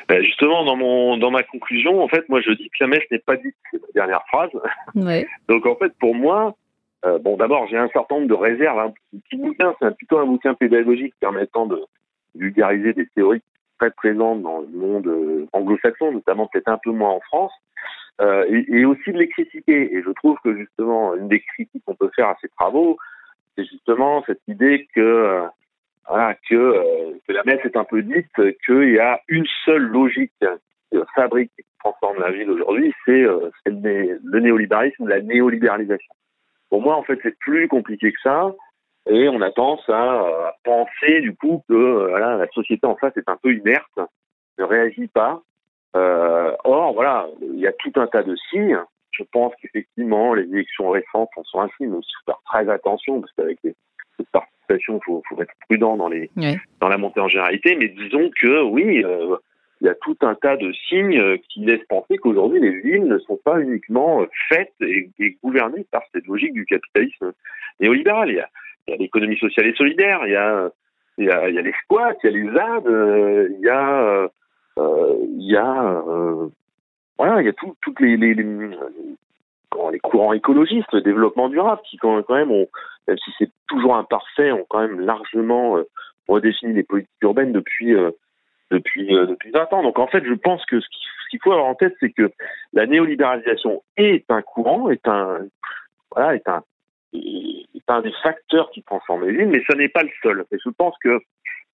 Ben, 0.09 0.23
Justement, 0.23 0.65
dans, 0.65 0.77
mon, 0.77 1.17
dans 1.17 1.31
ma 1.31 1.43
conclusion, 1.43 2.03
en 2.03 2.09
fait, 2.09 2.29
moi 2.29 2.41
je 2.41 2.53
dis 2.53 2.69
que 2.71 2.85
la 2.85 2.87
messe 2.89 3.05
n'est 3.11 3.19
pas 3.19 3.37
dite, 3.37 3.55
c'est 3.71 3.81
la 3.95 4.07
dernière 4.07 4.23
phrase. 4.29 4.51
Donc 5.49 5.67
en 5.67 5.77
fait, 5.77 5.93
pour 5.99 6.15
moi, 6.15 6.57
euh, 7.05 7.19
bon, 7.19 7.37
d'abord, 7.37 7.67
j'ai 7.69 7.77
un 7.77 7.89
certain 7.89 8.17
nombre 8.17 8.29
de 8.29 8.35
réserves. 8.35 8.79
Un 8.79 8.93
petit 9.21 9.37
bouquin, 9.37 9.75
c'est 9.81 9.97
plutôt 9.97 10.19
un 10.19 10.27
bouquin 10.27 10.55
pédagogique 10.55 11.15
permettant 11.21 11.67
de 11.67 11.81
vulgariser 12.35 12.93
des 12.93 13.07
théories 13.15 13.43
très 13.79 13.91
présente 13.93 14.43
dans 14.43 14.61
le 14.61 14.69
monde 14.69 15.49
anglo-saxon, 15.53 16.13
notamment 16.13 16.49
peut-être 16.49 16.69
un 16.69 16.79
peu 16.79 16.91
moins 16.91 17.11
en 17.11 17.21
France, 17.21 17.53
et, 18.21 18.65
et, 18.69 18.85
aussi 18.85 19.13
de 19.13 19.19
les 19.19 19.29
critiquer. 19.29 19.95
Et 19.95 20.03
je 20.03 20.11
trouve 20.11 20.37
que 20.43 20.57
justement, 20.57 21.15
une 21.15 21.29
des 21.29 21.41
critiques 21.41 21.85
qu'on 21.87 21.95
peut 21.95 22.11
faire 22.17 22.29
à 22.29 22.37
ces 22.41 22.49
travaux, 22.49 22.99
c'est 23.57 23.65
justement 23.65 24.25
cette 24.27 24.43
idée 24.49 24.89
que 24.93 25.49
voilà, 26.09 26.35
que, 26.49 26.55
euh, 26.55 27.13
que 27.27 27.33
la 27.33 27.45
messe 27.45 27.61
est 27.65 27.77
un 27.77 27.85
peu 27.85 28.03
dite, 28.03 28.33
qu'il 28.65 28.95
y 28.95 28.99
a 28.99 29.21
une 29.29 29.47
seule 29.65 29.83
logique 29.83 30.33
qui 30.91 30.99
fabrique 31.15 31.53
et 31.59 31.63
qui 31.63 31.79
transforme 31.79 32.19
la 32.21 32.31
ville 32.31 32.51
aujourd'hui, 32.51 32.95
c'est 33.05 33.23
euh, 33.23 33.51
le, 33.67 34.41
néolibéralisme, 34.41 35.07
la 35.07 35.21
néolibéralisation. 35.21 36.15
Pour 36.71 36.83
moi, 36.83 36.97
en 36.97 37.03
fait, 37.03 37.19
c'est 37.23 37.39
plus 37.39 37.69
compliqué 37.69 38.13
que 38.13 38.21
ça, 38.23 38.55
et 39.09 39.29
on 39.29 39.41
a 39.41 39.51
tendance 39.51 39.89
à, 39.89 40.55
penser 40.65 41.21
du 41.21 41.35
coup 41.35 41.63
que 41.69 42.09
voilà, 42.11 42.37
la 42.37 42.49
société 42.49 42.87
en 42.87 42.97
face 42.97 43.17
est 43.17 43.29
un 43.29 43.37
peu 43.37 43.55
inerte, 43.55 43.99
ne 44.59 44.65
réagit 44.65 45.09
pas. 45.09 45.43
Euh, 45.97 46.53
or, 46.65 46.93
voilà, 46.93 47.27
il 47.41 47.59
y 47.59 47.67
a 47.67 47.73
tout 47.73 47.93
un 47.97 48.07
tas 48.07 48.23
de 48.23 48.37
signes. 48.51 48.79
Je 49.13 49.25
pense 49.33 49.53
qu'effectivement, 49.61 50.35
les 50.35 50.45
élections 50.45 50.91
récentes 50.91 51.31
en 51.37 51.45
sont 51.45 51.61
un 51.61 51.69
signe, 51.77 51.89
mais 51.89 51.99
il 51.99 52.03
faut 52.03 52.33
faire 52.33 52.41
très 52.45 52.69
attention, 52.71 53.21
parce 53.21 53.33
qu'avec 53.33 53.59
les, 53.65 53.75
cette 54.19 54.27
il 54.71 55.01
faut, 55.05 55.23
faut, 55.29 55.43
être 55.43 55.53
prudent 55.67 55.97
dans, 55.97 56.09
les, 56.09 56.31
dans 56.81 56.89
la 56.89 56.99
montée 56.99 57.21
en 57.21 57.29
généralité, 57.29 57.75
mais 57.77 57.89
disons 57.89 58.31
que 58.39 58.63
oui, 58.63 59.03
euh, 59.03 59.37
il 59.81 59.87
y 59.87 59.91
a 59.91 59.95
tout 59.95 60.17
un 60.23 60.35
tas 60.35 60.57
de 60.57 60.73
signes 60.89 61.39
qui 61.49 61.61
laissent 61.61 61.87
penser 61.89 62.19
qu'aujourd'hui 62.19 62.61
les 62.61 62.81
villes 62.81 63.05
ne 63.05 63.19
sont 63.19 63.39
pas 63.45 63.61
uniquement 63.61 64.25
faites 64.49 64.75
et, 64.81 65.11
gouvernées 65.43 65.87
par 65.91 66.03
cette 66.13 66.27
logique 66.27 66.53
du 66.53 66.65
capitalisme 66.67 67.33
néolibéral. 67.81 68.31
Il 68.31 68.37
y 68.37 68.93
a, 68.93 68.97
l'économie 68.97 69.39
sociale 69.39 69.67
et 69.67 69.75
solidaire, 69.75 70.21
il 70.27 70.33
y 70.33 70.37
a, 70.37 70.71
il 71.19 71.27
y 71.27 71.31
a, 71.31 71.49
il 71.49 71.55
y 71.55 71.59
a 71.59 71.63
les 71.63 71.75
squats, 71.85 72.15
il 72.25 72.31
y 72.31 72.35
a 72.35 72.37
les 72.39 72.53
ZAD, 72.53 72.87
euh, 72.87 73.49
il 73.51 73.61
y 73.61 73.69
a, 73.69 74.03
euh, 74.79 75.15
il 75.37 75.51
y 75.51 75.57
a, 75.57 76.03
voilà, 77.19 77.43
il 77.43 77.47
y 77.47 77.51
a 77.51 77.53
toutes 77.53 78.01
les, 78.01 78.17
les, 78.17 78.35
les, 78.35 78.45
les 79.93 79.99
courants 80.01 80.33
écologistes, 80.33 80.93
le 80.93 81.01
développement 81.01 81.49
durable, 81.49 81.81
qui 81.89 81.97
quand 81.97 82.23
même 82.29 82.51
ont, 82.51 82.69
même 83.07 83.19
si 83.19 83.31
c'est 83.39 83.51
toujours 83.69 83.97
imparfait, 83.97 84.53
ont 84.53 84.67
quand 84.69 84.81
même 84.81 85.01
largement 85.01 85.79
euh, 85.79 85.85
redéfini 86.29 86.75
les 86.75 86.83
politiques 86.83 87.23
urbaines 87.23 87.53
depuis 87.53 87.95
euh, 87.95 88.11
depuis 88.71 89.15
euh, 89.15 89.27
depuis 89.27 89.51
20 89.51 89.73
ans. 89.73 89.83
Donc 89.83 89.99
en 89.99 90.07
fait, 90.07 90.25
je 90.25 90.35
pense 90.35 90.65
que 90.67 90.81
ce 90.81 90.87
qu'il 91.31 91.41
faut 91.43 91.53
avoir 91.53 91.69
en 91.69 91.75
tête, 91.75 91.95
c'est 92.01 92.11
que 92.11 92.31
la 92.73 92.87
néolibéralisation 92.87 93.83
est 93.97 94.31
un 94.31 94.43
courant, 94.43 94.91
est 94.91 95.07
un 95.09 95.41
voilà, 96.15 96.35
est 96.35 96.49
un 96.49 96.63
est 97.13 97.91
un 97.91 98.01
des 98.03 98.13
facteurs 98.23 98.71
qui 98.71 98.83
transforment 98.83 99.27
les 99.27 99.33
villes, 99.33 99.49
mais 99.49 99.63
ce 99.69 99.77
n'est 99.77 99.89
pas 99.89 100.03
le 100.03 100.11
seul. 100.23 100.45
Et 100.53 100.59
je 100.63 100.71
pense 100.71 100.95
que 101.03 101.09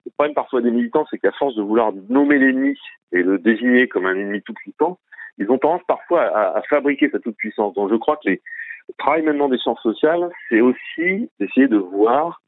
le 0.07 0.11
problème 0.16 0.35
parfois 0.35 0.61
des 0.61 0.70
militants, 0.70 1.07
c'est 1.11 1.18
qu'à 1.18 1.33
force 1.33 1.57
de 1.57 1.62
vouloir 1.62 1.92
nommer 2.09 2.38
l'ennemi 2.38 2.78
et 3.12 3.22
le 3.22 3.38
désigner 3.38 3.88
comme 3.88 4.07
un 4.07 4.14
ennemi 4.14 4.42
tout 4.42 4.54
puissant, 4.54 4.98
ils 5.38 5.50
ont 5.50 5.59
tendance 5.59 5.83
parfois 5.88 6.22
à, 6.22 6.59
à 6.59 6.62
fabriquer 6.62 7.09
cette 7.11 7.22
toute 7.22 7.37
puissance. 7.37 7.74
Donc 7.74 7.90
je 7.90 7.96
crois 7.96 8.16
que 8.16 8.28
les, 8.28 8.42
le 8.88 8.94
travail 8.98 9.22
maintenant 9.22 9.48
des 9.48 9.59
sciences 9.59 9.83
sociales, 9.83 10.30
c'est 10.48 10.61
aussi 10.61 11.30
d'essayer 11.40 11.68
de 11.68 11.76
voir 11.76 12.42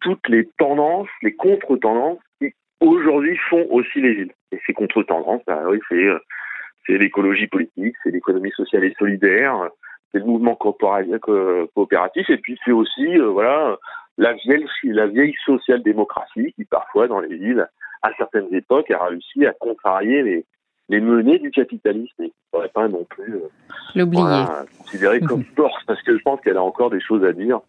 toutes 0.00 0.28
les 0.28 0.48
tendances, 0.58 1.08
les 1.22 1.34
contre-tendances 1.34 2.18
aujourd'hui 2.82 3.36
font 3.48 3.66
aussi 3.70 4.00
les 4.00 4.14
villes. 4.14 4.32
Et 4.52 4.58
ces 4.66 4.72
contre-tendances, 4.72 5.42
bah 5.46 5.62
oui, 5.68 5.78
c'est 5.88 5.94
euh, 5.94 6.18
c'est 6.86 6.98
l'écologie 6.98 7.46
politique, 7.46 7.94
c'est 8.02 8.10
l'économie 8.10 8.50
sociale 8.50 8.84
et 8.84 8.94
solidaire, 8.98 9.68
c'est 10.10 10.18
le 10.18 10.24
mouvement 10.24 10.56
coopératif, 10.56 12.28
et 12.28 12.36
puis 12.38 12.58
c'est 12.64 12.72
aussi 12.72 13.06
euh, 13.18 13.28
voilà 13.28 13.76
la 14.18 14.34
vieille 14.34 14.66
la 14.84 15.06
vieille 15.06 15.34
social-démocratie 15.46 16.52
qui 16.54 16.64
parfois 16.64 17.08
dans 17.08 17.20
les 17.20 17.34
villes 17.34 17.66
à 18.02 18.10
certaines 18.18 18.52
époques 18.52 18.90
a 18.90 19.04
réussi 19.06 19.46
à 19.46 19.52
contrarier 19.52 20.22
les 20.22 20.44
les 20.88 21.00
menées 21.00 21.38
du 21.38 21.50
capitalisme 21.50 22.22
et 22.22 22.26
ne 22.26 22.30
faudrait 22.50 22.68
pas 22.68 22.88
non 22.88 23.04
plus 23.04 23.36
euh, 23.36 23.48
l'oublier, 23.94 24.44
considérer 24.78 25.20
comme 25.20 25.44
force 25.56 25.82
parce 25.86 26.02
que 26.02 26.16
je 26.16 26.22
pense 26.22 26.40
qu'elle 26.40 26.56
a 26.56 26.62
encore 26.62 26.90
des 26.90 27.00
choses 27.00 27.24
à 27.24 27.32
dire 27.32 27.60